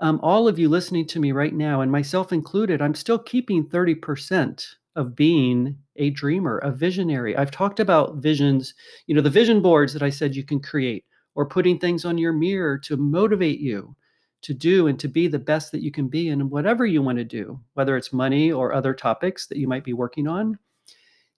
Um, 0.00 0.20
all 0.22 0.46
of 0.46 0.58
you 0.58 0.68
listening 0.68 1.06
to 1.06 1.20
me 1.20 1.32
right 1.32 1.52
now 1.52 1.80
and 1.80 1.90
myself 1.90 2.32
included 2.32 2.80
i'm 2.80 2.94
still 2.94 3.18
keeping 3.18 3.66
30% 3.66 4.64
of 4.96 5.14
being 5.14 5.76
a 5.96 6.10
dreamer, 6.10 6.58
a 6.58 6.70
visionary. 6.70 7.36
I've 7.36 7.50
talked 7.50 7.80
about 7.80 8.16
visions, 8.16 8.74
you 9.06 9.14
know, 9.14 9.20
the 9.20 9.30
vision 9.30 9.60
boards 9.60 9.92
that 9.92 10.02
I 10.02 10.10
said 10.10 10.34
you 10.34 10.44
can 10.44 10.60
create, 10.60 11.04
or 11.34 11.46
putting 11.46 11.78
things 11.78 12.04
on 12.04 12.18
your 12.18 12.32
mirror 12.32 12.78
to 12.78 12.96
motivate 12.96 13.60
you 13.60 13.94
to 14.42 14.54
do 14.54 14.86
and 14.86 14.98
to 15.00 15.08
be 15.08 15.26
the 15.26 15.38
best 15.38 15.72
that 15.72 15.82
you 15.82 15.90
can 15.90 16.08
be 16.08 16.28
in 16.28 16.48
whatever 16.50 16.86
you 16.86 17.02
want 17.02 17.18
to 17.18 17.24
do, 17.24 17.60
whether 17.74 17.96
it's 17.96 18.12
money 18.12 18.52
or 18.52 18.72
other 18.72 18.94
topics 18.94 19.46
that 19.46 19.58
you 19.58 19.68
might 19.68 19.84
be 19.84 19.92
working 19.92 20.28
on. 20.28 20.58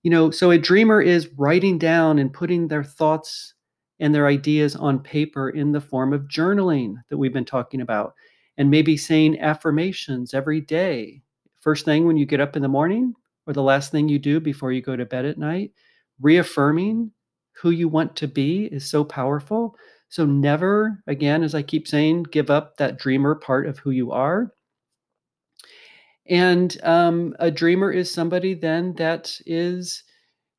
You 0.03 0.11
know, 0.11 0.31
so 0.31 0.51
a 0.51 0.59
dreamer 0.59 1.03
is 1.03 1.29
writing 1.37 1.79
down 1.79 2.19
and 2.19 2.33
putting 2.33 2.69
their 2.69 2.85
thoughts 2.85 3.55
and 4.01 4.15
their 4.15 4.27
ideas 4.27 4.77
on 4.77 4.99
paper 4.99 5.51
in 5.51 5.73
the 5.73 5.81
form 5.81 6.13
of 6.13 6.23
journaling 6.23 6.95
that 7.11 7.19
we've 7.19 7.33
been 7.33 7.45
talking 7.45 7.83
about, 7.83 8.15
and 8.57 8.71
maybe 8.71 8.97
saying 8.97 9.39
affirmations 9.41 10.33
every 10.33 10.61
day. 10.61 11.21
First 11.61 11.85
thing 11.85 12.07
when 12.07 12.17
you 12.17 12.25
get 12.25 12.41
up 12.41 12.57
in 12.57 12.63
the 12.63 12.69
morning, 12.69 13.15
or 13.51 13.53
the 13.53 13.63
last 13.65 13.91
thing 13.91 14.09
you 14.09 14.21
do 14.21 14.39
before 14.39 14.71
you 14.71 14.81
go 14.81 14.95
to 14.95 15.05
bed 15.05 15.25
at 15.25 15.37
night, 15.37 15.73
reaffirming 16.21 17.11
who 17.61 17.71
you 17.71 17.89
want 17.89 18.15
to 18.15 18.29
be 18.29 18.67
is 18.67 18.89
so 18.89 19.03
powerful. 19.03 19.75
So, 20.09 20.25
never, 20.25 21.03
again, 21.09 21.43
as 21.43 21.53
I 21.53 21.63
keep 21.63 21.89
saying, 21.89 22.25
give 22.31 22.49
up 22.49 22.77
that 22.77 23.01
dreamer 23.01 23.35
part 23.35 23.67
of 23.67 23.77
who 23.81 23.91
you 23.91 24.13
are. 24.13 24.53
And 26.29 26.79
um, 26.85 27.35
a 27.41 27.51
dreamer 27.51 27.91
is 27.91 28.09
somebody 28.09 28.55
then 28.55 28.95
that 28.95 29.37
is, 29.47 30.05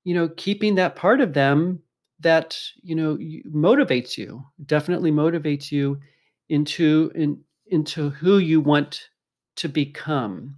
you 0.04 0.14
know, 0.14 0.28
keeping 0.36 0.76
that 0.76 0.98
part 0.98 1.22
of 1.22 1.34
them 1.34 1.82
that, 2.20 2.60
you 2.84 2.96
know, 2.96 3.18
motivates 3.50 4.18
you, 4.18 4.44
definitely 4.66 5.14
motivates 5.14 5.72
you 5.72 5.98
into, 6.50 7.10
in, 7.16 7.42
into 7.68 8.10
who 8.10 8.40
you 8.40 8.60
want 8.60 9.08
to 9.56 9.70
become. 9.70 10.58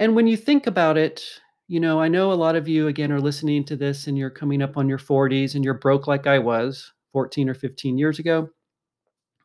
And 0.00 0.16
when 0.16 0.26
you 0.26 0.36
think 0.36 0.66
about 0.66 0.96
it, 0.96 1.24
you 1.66 1.80
know, 1.80 2.00
I 2.00 2.08
know 2.08 2.32
a 2.32 2.34
lot 2.34 2.56
of 2.56 2.68
you, 2.68 2.88
again, 2.88 3.10
are 3.10 3.20
listening 3.20 3.64
to 3.64 3.76
this 3.76 4.06
and 4.06 4.18
you're 4.18 4.30
coming 4.30 4.60
up 4.60 4.76
on 4.76 4.88
your 4.88 4.98
40s 4.98 5.54
and 5.54 5.64
you're 5.64 5.74
broke 5.74 6.06
like 6.06 6.26
I 6.26 6.38
was 6.38 6.92
14 7.12 7.48
or 7.48 7.54
15 7.54 7.96
years 7.96 8.18
ago. 8.18 8.48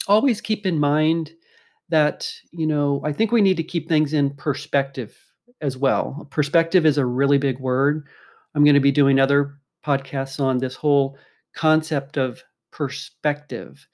Always 0.08 0.42
keep 0.42 0.66
in 0.66 0.80
mind 0.80 1.32
that, 1.90 2.30
you 2.52 2.68
know, 2.68 3.02
I 3.04 3.14
think 3.14 3.32
we 3.32 3.42
need 3.42 3.58
to 3.58 3.64
keep 3.64 3.88
things 3.88 4.14
in 4.14 4.36
perspective 4.36 5.18
as 5.62 5.78
well. 5.78 6.28
Perspective 6.30 6.86
is 6.86 6.98
a 6.98 7.06
really 7.06 7.38
big 7.38 7.60
word. 7.60 8.06
I'm 8.56 8.64
going 8.64 8.76
to 8.76 8.80
be 8.80 8.92
doing 8.92 9.20
other 9.20 9.56
podcasts 9.86 10.40
on 10.40 10.58
this 10.58 10.76
whole 10.76 11.18
concept 11.56 12.18
of 12.18 12.44
perspective. 12.72 13.88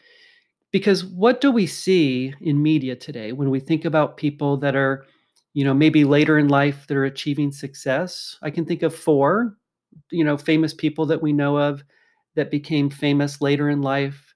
Because 0.71 1.05
what 1.05 1.41
do 1.41 1.51
we 1.51 1.67
see 1.67 2.33
in 2.41 2.61
media 2.61 2.95
today 2.95 3.31
when 3.31 3.49
we 3.49 3.59
think 3.59 3.85
about 3.85 4.17
people 4.17 4.57
that 4.57 4.75
are, 4.75 5.05
you 5.55 5.63
know, 5.63 5.73
maybe 5.73 6.03
later 6.03 6.37
in 6.37 6.49
life 6.49 6.85
that 6.85 6.97
are 6.97 7.05
achieving 7.05 7.49
success? 7.49 8.37
I 8.41 8.51
can 8.51 8.65
think 8.65 8.83
of 8.83 8.93
four, 8.93 9.57
you 10.11 10.25
know, 10.25 10.37
famous 10.37 10.73
people 10.73 11.05
that 11.05 11.21
we 11.21 11.31
know 11.31 11.57
of 11.57 11.81
that 12.35 12.51
became 12.51 12.89
famous 12.89 13.39
later 13.39 13.69
in 13.69 13.81
life. 13.81 14.35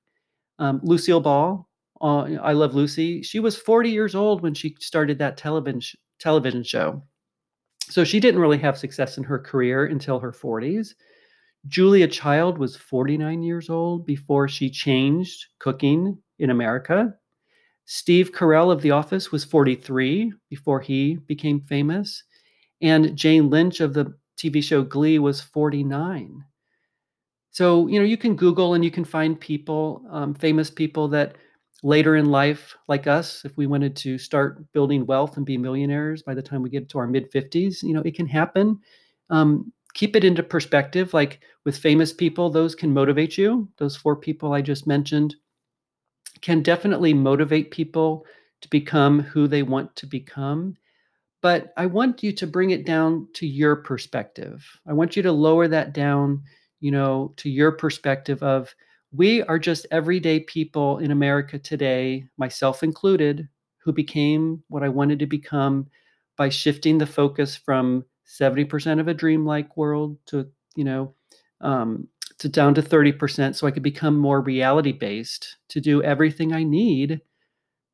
Um, 0.60 0.80
Lucille 0.82 1.20
Ball, 1.20 1.68
uh, 2.02 2.22
I 2.42 2.54
Love 2.54 2.74
Lucy. 2.74 3.22
She 3.22 3.42
was 3.42 3.58
40 3.58 3.90
years 3.90 4.16
old 4.16 4.42
when 4.42 4.54
she 4.54 4.78
started 4.80 5.20
that 5.20 5.36
television 5.36 6.00
television 6.22 6.64
show. 6.64 7.04
So 7.90 8.06
she 8.06 8.22
didn't 8.22 8.40
really 8.40 8.58
have 8.60 8.78
success 8.78 9.18
in 9.18 9.24
her 9.26 9.40
career 9.40 9.88
until 9.88 10.20
her 10.20 10.32
40s. 10.32 10.96
Julia 11.68 12.08
Child 12.08 12.58
was 12.58 12.78
49 12.78 13.44
years 13.44 13.70
old 13.70 14.06
before 14.06 14.48
she 14.48 14.70
changed 14.70 15.48
cooking 15.60 16.18
in 16.40 16.50
America. 16.50 17.14
Steve 17.92 18.32
Carell 18.32 18.72
of 18.72 18.84
The 18.84 18.92
Office 18.92 19.32
was 19.32 19.44
43 19.44 20.32
before 20.48 20.80
he 20.80 21.16
became 21.26 21.60
famous. 21.62 22.24
And 22.84 23.16
Jane 23.18 23.50
Lynch 23.50 23.80
of 23.80 23.96
the 23.96 24.14
TV 24.38 24.64
show 24.64 24.84
Glee 24.84 25.18
was 25.18 25.42
49. 25.42 26.46
So, 27.50 27.88
you 27.88 27.98
know, 27.98 28.06
you 28.06 28.16
can 28.16 28.36
Google 28.36 28.76
and 28.76 28.86
you 28.86 28.92
can 28.92 29.04
find 29.04 29.40
people, 29.40 30.04
um, 30.12 30.36
famous 30.36 30.70
people 30.70 31.08
that 31.08 31.38
later 31.82 32.16
in 32.16 32.30
life, 32.30 32.78
like 32.88 33.08
us, 33.08 33.44
if 33.44 33.58
we 33.58 33.66
wanted 33.66 33.96
to 33.96 34.20
start 34.20 34.72
building 34.72 35.08
wealth 35.08 35.38
and 35.38 35.46
be 35.46 35.58
millionaires 35.58 36.22
by 36.22 36.36
the 36.36 36.44
time 36.44 36.62
we 36.62 36.70
get 36.70 36.90
to 36.90 37.00
our 37.00 37.08
mid 37.08 37.32
50s, 37.32 37.82
you 37.82 37.96
know, 37.96 38.04
it 38.06 38.14
can 38.14 38.28
happen. 38.28 38.80
Um, 39.32 39.74
keep 39.96 40.16
it 40.16 40.24
into 40.24 40.44
perspective. 40.44 41.16
Like 41.16 41.40
with 41.66 41.76
famous 41.76 42.14
people, 42.14 42.52
those 42.52 42.76
can 42.76 42.94
motivate 42.94 43.36
you. 43.36 43.68
Those 43.78 43.98
four 43.98 44.16
people 44.16 44.54
I 44.54 44.62
just 44.62 44.86
mentioned 44.86 45.36
can 46.42 46.64
definitely 46.64 47.14
motivate 47.14 47.72
people 47.72 48.26
to 48.62 48.70
become 48.70 49.20
who 49.20 49.48
they 49.48 49.64
want 49.64 49.96
to 49.98 50.06
become. 50.06 50.76
But 51.42 51.74
I 51.78 51.86
want 51.86 52.22
you 52.22 52.34
to 52.34 52.48
bring 52.48 52.72
it 52.72 52.86
down 52.86 53.28
to 53.34 53.48
your 53.48 53.78
perspective. 53.78 54.66
I 54.88 54.94
want 54.94 55.16
you 55.16 55.24
to 55.24 55.32
lower 55.32 55.68
that 55.70 55.94
down, 55.94 56.44
you 56.82 56.92
know, 56.92 57.34
to 57.38 57.50
your 57.50 57.72
perspective 57.72 58.44
of 58.44 58.74
we 59.12 59.42
are 59.44 59.58
just 59.58 59.88
everyday 59.92 60.42
people 60.42 61.00
in 61.00 61.12
America 61.12 61.58
today, 61.58 62.26
myself 62.38 62.84
included, 62.84 63.48
who 63.78 63.94
became 63.94 64.62
what 64.68 64.84
I 64.84 64.90
wanted 64.90 65.20
to 65.20 65.26
become 65.26 65.88
by 66.38 66.50
shifting 66.50 66.98
the 66.98 67.08
focus 67.08 67.56
from 67.56 68.06
70% 68.28 69.00
of 69.00 69.08
a 69.08 69.14
dreamlike 69.14 69.76
world 69.76 70.18
to, 70.28 70.48
you 70.76 70.84
know, 70.84 71.14
um, 71.62 72.08
to 72.40 72.50
down 72.50 72.74
to 72.74 72.82
30% 72.82 73.56
so 73.56 73.68
I 73.68 73.72
could 73.72 73.84
become 73.84 74.18
more 74.18 74.42
reality 74.42 74.92
based 74.92 75.58
to 75.70 75.82
do 75.82 76.02
everything 76.04 76.54
I 76.54 76.64
need 76.64 77.22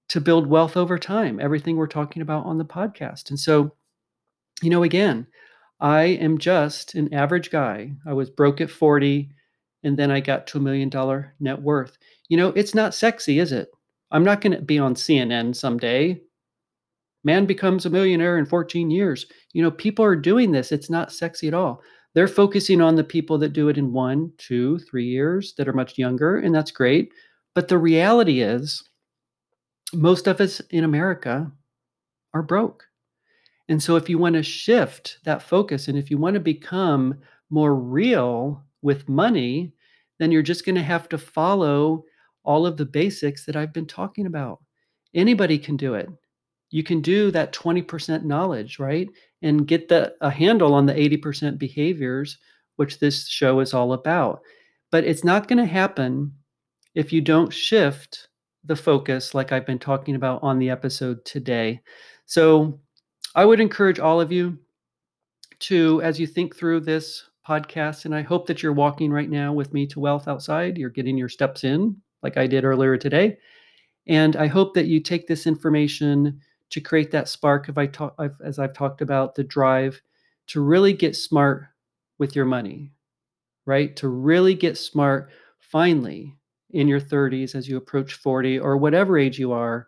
to 0.10 0.22
build 0.22 0.48
wealth 0.48 0.78
over 0.78 0.98
time, 0.98 1.40
everything 1.40 1.76
we're 1.76 1.88
talking 1.88 2.22
about 2.22 2.46
on 2.46 2.58
the 2.58 2.66
podcast. 2.66 3.30
And 3.32 3.40
so, 3.40 3.76
you 4.62 4.70
know, 4.70 4.84
again, 4.84 5.26
I 5.80 6.04
am 6.04 6.38
just 6.38 6.94
an 6.96 7.14
average 7.14 7.50
guy. 7.50 7.92
I 8.08 8.14
was 8.14 8.30
broke 8.30 8.62
at 8.62 8.70
40 8.70 9.30
and 9.84 9.98
then 9.98 10.12
I 10.12 10.20
got 10.20 10.48
to 10.48 10.58
a 10.58 10.62
million 10.62 10.90
dollar 10.90 11.36
net 11.40 11.62
worth. 11.62 11.98
You 12.30 12.38
know, 12.38 12.50
it's 12.50 12.76
not 12.76 12.94
sexy, 12.94 13.40
is 13.40 13.52
it? 13.52 13.70
I'm 14.12 14.24
not 14.24 14.42
going 14.42 14.54
to 14.54 14.62
be 14.62 14.80
on 14.80 14.96
CNN 14.96 15.56
someday. 15.56 16.22
Man 17.24 17.46
becomes 17.46 17.86
a 17.86 17.90
millionaire 17.90 18.38
in 18.38 18.46
14 18.46 18.92
years. 18.92 19.26
You 19.54 19.64
know, 19.64 19.72
people 19.72 20.06
are 20.06 20.16
doing 20.16 20.52
this. 20.52 20.72
It's 20.72 20.90
not 20.90 21.12
sexy 21.12 21.48
at 21.48 21.54
all. 21.56 21.82
They're 22.16 22.28
focusing 22.30 22.82
on 22.82 22.96
the 22.96 23.04
people 23.04 23.38
that 23.40 23.54
do 23.54 23.68
it 23.68 23.78
in 23.78 23.92
one, 23.92 24.32
two, 24.38 24.80
three 24.80 25.06
years 25.06 25.54
that 25.58 25.68
are 25.68 25.74
much 25.74 25.98
younger, 25.98 26.38
and 26.38 26.56
that's 26.56 26.72
great. 26.72 27.12
But 27.54 27.68
the 27.68 27.78
reality 27.78 28.42
is, 28.42 28.82
most 29.94 30.26
of 30.26 30.40
us 30.42 30.62
in 30.72 30.86
America 30.86 31.52
are 32.34 32.42
broke. 32.42 32.86
And 33.68 33.84
so, 33.84 33.98
if 33.98 34.10
you 34.10 34.18
want 34.18 34.36
to 34.36 34.44
shift 34.44 35.20
that 35.26 35.42
focus 35.42 35.88
and 35.90 35.98
if 35.98 36.10
you 36.10 36.18
want 36.18 36.36
to 36.36 36.40
become 36.40 37.16
more 37.50 37.76
real 37.76 38.64
with 38.82 39.10
money, 39.10 39.74
then 40.18 40.32
you're 40.32 40.42
just 40.42 40.66
going 40.66 40.76
to 40.76 40.84
have 40.84 41.10
to 41.10 41.18
follow 41.18 42.06
all 42.46 42.66
of 42.66 42.78
the 42.78 42.86
basics 42.86 43.46
that 43.46 43.58
I've 43.58 43.74
been 43.74 43.88
talking 43.88 44.26
about. 44.26 44.60
Anybody 45.14 45.58
can 45.58 45.76
do 45.76 45.96
it. 45.96 46.08
You 46.70 46.84
can 46.84 47.02
do 47.02 47.32
that 47.32 47.54
20% 47.54 48.24
knowledge, 48.24 48.80
right? 48.80 49.08
And 49.42 49.68
get 49.68 49.88
the 49.88 50.14
a 50.22 50.30
handle 50.30 50.74
on 50.74 50.86
the 50.86 50.94
80% 50.94 51.58
behaviors, 51.58 52.38
which 52.76 53.00
this 53.00 53.28
show 53.28 53.60
is 53.60 53.74
all 53.74 53.94
about. 53.94 54.42
But 54.92 55.04
it's 55.04 55.24
not 55.24 55.48
going 55.48 55.60
to 55.60 55.66
happen 55.66 56.34
if 56.96 57.12
you 57.14 57.22
don't 57.22 57.54
shift 57.54 58.30
the 58.64 58.76
focus 58.76 59.34
like 59.34 59.52
I've 59.52 59.66
been 59.66 59.80
talking 59.80 60.16
about 60.16 60.42
on 60.42 60.58
the 60.58 60.70
episode 60.70 61.24
today. 61.26 61.82
So 62.26 62.80
I 63.36 63.46
would 63.46 63.60
encourage 63.60 64.00
all 64.00 64.20
of 64.20 64.32
you 64.32 64.58
to, 65.60 66.02
as 66.02 66.20
you 66.20 66.28
think 66.28 66.56
through 66.56 66.82
this 66.82 67.24
podcast. 67.48 68.06
And 68.06 68.16
I 68.16 68.22
hope 68.22 68.48
that 68.48 68.64
you're 68.64 68.74
walking 68.74 69.12
right 69.12 69.30
now 69.30 69.54
with 69.54 69.74
me 69.74 69.86
to 69.88 70.00
wealth 70.00 70.28
outside. 70.28 70.78
You're 70.78 70.90
getting 70.90 71.18
your 71.18 71.30
steps 71.30 71.64
in, 71.64 71.96
like 72.24 72.38
I 72.38 72.48
did 72.48 72.66
earlier 72.66 72.98
today. 72.98 73.38
And 74.08 74.36
I 74.36 74.48
hope 74.48 74.74
that 74.74 74.88
you 74.88 75.00
take 75.00 75.28
this 75.28 75.48
information 75.48 76.40
to 76.72 76.82
create 76.82 77.12
that 77.12 77.30
spark, 77.30 77.70
if 77.70 77.78
I 77.78 77.88
talk, 77.88 78.18
as 78.44 78.60
I've 78.60 78.74
talked 78.74 79.02
about, 79.02 79.36
the 79.36 79.44
drive 79.44 80.02
to 80.48 80.62
really 80.62 80.94
get 80.94 81.16
smart 81.16 81.66
with 82.18 82.36
your 82.36 82.46
money, 82.46 82.92
right? 83.66 83.96
To 83.98 84.08
really 84.08 84.56
get 84.56 84.78
smart 84.78 85.30
finally 85.60 86.36
in 86.72 86.88
your 86.88 87.00
30s 87.00 87.56
as 87.56 87.68
you 87.68 87.78
approach 87.78 88.14
40 88.16 88.60
or 88.60 88.78
whatever 88.78 89.18
age 89.18 89.40
you 89.40 89.52
are, 89.52 89.88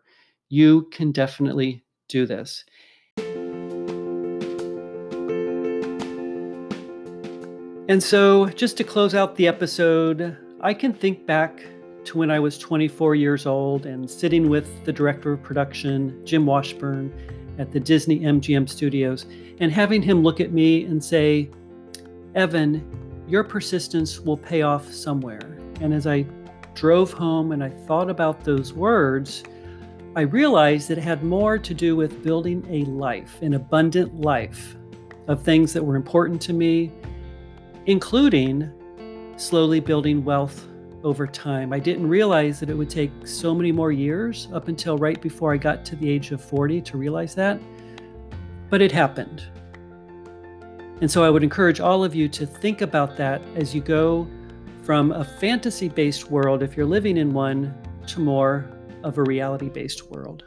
you 0.49 0.87
can 0.91 1.11
definitely 1.11 1.83
do 2.07 2.25
this. 2.25 2.63
And 7.89 8.03
so, 8.03 8.47
just 8.47 8.75
to 8.77 8.83
close 8.83 9.15
out 9.15 9.35
the 9.35 9.47
episode, 9.47 10.37
I 10.59 10.73
can 10.73 10.93
think 10.93 11.25
back 11.25 11.65
to 12.07 12.17
when 12.17 12.31
I 12.31 12.39
was 12.39 12.57
24 12.57 13.15
years 13.15 13.45
old 13.45 13.85
and 13.85 14.09
sitting 14.09 14.49
with 14.49 14.83
the 14.85 14.91
director 14.91 15.33
of 15.33 15.43
production, 15.43 16.19
Jim 16.25 16.45
Washburn, 16.45 17.13
at 17.57 17.71
the 17.71 17.79
Disney 17.79 18.19
MGM 18.19 18.67
studios, 18.67 19.25
and 19.59 19.71
having 19.71 20.01
him 20.01 20.23
look 20.23 20.39
at 20.39 20.51
me 20.51 20.85
and 20.85 21.03
say, 21.03 21.49
Evan, 22.35 22.83
your 23.27 23.43
persistence 23.43 24.19
will 24.19 24.37
pay 24.37 24.61
off 24.61 24.91
somewhere. 24.91 25.57
And 25.81 25.93
as 25.93 26.05
I 26.07 26.25
drove 26.73 27.13
home 27.13 27.51
and 27.51 27.63
I 27.63 27.69
thought 27.69 28.09
about 28.09 28.43
those 28.43 28.73
words, 28.73 29.43
I 30.15 30.21
realized 30.21 30.87
that 30.89 30.97
it 30.97 31.03
had 31.03 31.23
more 31.23 31.57
to 31.57 31.73
do 31.73 31.95
with 31.95 32.23
building 32.23 32.65
a 32.69 32.83
life, 32.89 33.41
an 33.41 33.53
abundant 33.53 34.21
life 34.21 34.75
of 35.27 35.43
things 35.43 35.73
that 35.73 35.83
were 35.83 35.95
important 35.95 36.41
to 36.43 36.53
me 36.53 36.91
including 37.87 38.69
slowly 39.37 39.79
building 39.79 40.23
wealth 40.23 40.67
over 41.03 41.27
time. 41.27 41.73
I 41.73 41.79
didn't 41.79 42.07
realize 42.07 42.59
that 42.59 42.69
it 42.69 42.77
would 42.77 42.89
take 42.89 43.11
so 43.25 43.53
many 43.53 43.71
more 43.71 43.91
years 43.91 44.47
up 44.53 44.67
until 44.67 44.97
right 44.97 45.21
before 45.21 45.53
I 45.53 45.57
got 45.57 45.85
to 45.85 45.95
the 45.95 46.09
age 46.09 46.31
of 46.31 46.43
40 46.43 46.81
to 46.81 46.97
realize 46.97 47.35
that, 47.35 47.59
but 48.69 48.81
it 48.81 48.91
happened. 48.91 49.43
And 51.01 51.09
so 51.09 51.23
I 51.23 51.29
would 51.29 51.43
encourage 51.43 51.79
all 51.79 52.03
of 52.03 52.15
you 52.15 52.27
to 52.29 52.45
think 52.45 52.81
about 52.81 53.17
that 53.17 53.41
as 53.55 53.75
you 53.75 53.81
go 53.81 54.27
from 54.83 55.11
a 55.11 55.23
fantasy 55.23 55.89
based 55.89 56.31
world, 56.31 56.63
if 56.63 56.75
you're 56.75 56.85
living 56.85 57.17
in 57.17 57.33
one, 57.33 57.75
to 58.07 58.19
more 58.19 58.65
of 59.03 59.17
a 59.17 59.23
reality 59.23 59.69
based 59.69 60.09
world. 60.09 60.43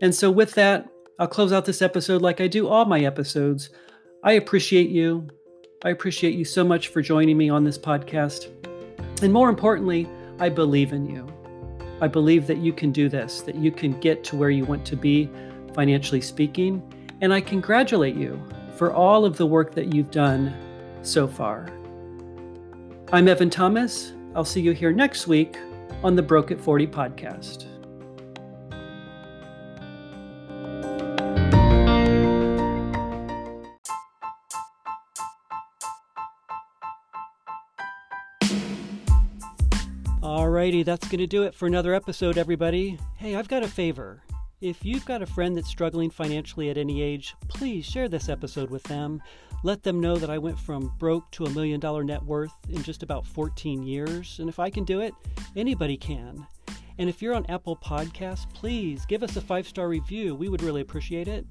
And 0.00 0.14
so, 0.14 0.30
with 0.30 0.52
that, 0.54 0.88
I'll 1.18 1.26
close 1.26 1.52
out 1.52 1.64
this 1.64 1.82
episode 1.82 2.22
like 2.22 2.40
I 2.40 2.46
do 2.46 2.68
all 2.68 2.84
my 2.84 3.00
episodes. 3.00 3.70
I 4.22 4.32
appreciate 4.32 4.90
you. 4.90 5.28
I 5.84 5.90
appreciate 5.90 6.34
you 6.34 6.44
so 6.44 6.64
much 6.64 6.88
for 6.88 7.02
joining 7.02 7.36
me 7.36 7.48
on 7.48 7.64
this 7.64 7.78
podcast. 7.78 8.57
And 9.22 9.32
more 9.32 9.48
importantly, 9.48 10.08
I 10.38 10.48
believe 10.48 10.92
in 10.92 11.06
you. 11.06 11.26
I 12.00 12.06
believe 12.06 12.46
that 12.46 12.58
you 12.58 12.72
can 12.72 12.92
do 12.92 13.08
this, 13.08 13.40
that 13.42 13.56
you 13.56 13.72
can 13.72 13.98
get 14.00 14.22
to 14.24 14.36
where 14.36 14.50
you 14.50 14.64
want 14.64 14.84
to 14.86 14.96
be, 14.96 15.28
financially 15.74 16.20
speaking. 16.20 16.82
And 17.20 17.32
I 17.32 17.40
congratulate 17.40 18.14
you 18.14 18.40
for 18.76 18.92
all 18.92 19.24
of 19.24 19.36
the 19.36 19.46
work 19.46 19.74
that 19.74 19.92
you've 19.92 20.10
done 20.10 20.54
so 21.02 21.26
far. 21.26 21.68
I'm 23.12 23.26
Evan 23.26 23.50
Thomas. 23.50 24.12
I'll 24.36 24.44
see 24.44 24.60
you 24.60 24.72
here 24.72 24.92
next 24.92 25.26
week 25.26 25.56
on 26.04 26.14
the 26.14 26.22
Broke 26.22 26.50
at 26.50 26.60
40 26.60 26.86
podcast. 26.86 27.67
Alrighty, 40.22 40.84
that's 40.84 41.06
going 41.06 41.20
to 41.20 41.28
do 41.28 41.44
it 41.44 41.54
for 41.54 41.68
another 41.68 41.94
episode, 41.94 42.38
everybody. 42.38 42.98
Hey, 43.14 43.36
I've 43.36 43.46
got 43.46 43.62
a 43.62 43.68
favor. 43.68 44.20
If 44.60 44.84
you've 44.84 45.04
got 45.04 45.22
a 45.22 45.26
friend 45.26 45.56
that's 45.56 45.68
struggling 45.68 46.10
financially 46.10 46.70
at 46.70 46.76
any 46.76 47.00
age, 47.00 47.36
please 47.46 47.84
share 47.84 48.08
this 48.08 48.28
episode 48.28 48.68
with 48.68 48.82
them. 48.82 49.22
Let 49.62 49.84
them 49.84 50.00
know 50.00 50.16
that 50.16 50.28
I 50.28 50.38
went 50.38 50.58
from 50.58 50.92
broke 50.98 51.30
to 51.32 51.44
a 51.44 51.50
million 51.50 51.78
dollar 51.78 52.02
net 52.02 52.20
worth 52.24 52.52
in 52.68 52.82
just 52.82 53.04
about 53.04 53.28
14 53.28 53.84
years. 53.84 54.40
And 54.40 54.48
if 54.48 54.58
I 54.58 54.70
can 54.70 54.82
do 54.82 54.98
it, 54.98 55.14
anybody 55.54 55.96
can. 55.96 56.44
And 56.98 57.08
if 57.08 57.22
you're 57.22 57.34
on 57.34 57.46
Apple 57.46 57.76
Podcasts, 57.76 58.52
please 58.52 59.06
give 59.06 59.22
us 59.22 59.36
a 59.36 59.40
five 59.40 59.68
star 59.68 59.88
review. 59.88 60.34
We 60.34 60.48
would 60.48 60.62
really 60.62 60.80
appreciate 60.80 61.28
it. 61.28 61.46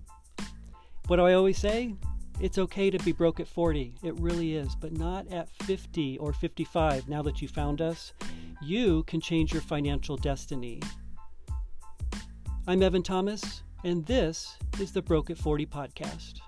What 1.07 1.15
do 1.15 1.21
I 1.21 1.35
always 1.35 1.57
say? 1.57 1.95
It's 2.41 2.57
okay 2.57 2.89
to 2.89 2.99
be 2.99 3.13
broke 3.13 3.39
at 3.39 3.47
40. 3.47 3.95
It 4.03 4.19
really 4.19 4.57
is, 4.57 4.75
but 4.75 4.91
not 4.91 5.31
at 5.31 5.49
50 5.63 6.17
or 6.17 6.33
55 6.33 7.07
now 7.07 7.21
that 7.21 7.41
you 7.41 7.47
found 7.47 7.81
us. 7.81 8.11
You 8.61 9.03
can 9.03 9.21
change 9.21 9.53
your 9.53 9.61
financial 9.61 10.17
destiny. 10.17 10.81
I'm 12.67 12.81
Evan 12.81 13.03
Thomas, 13.03 13.61
and 13.83 14.03
this 14.07 14.57
is 14.79 14.91
the 14.91 15.01
Broke 15.01 15.29
at 15.29 15.37
40 15.37 15.67
podcast. 15.67 16.39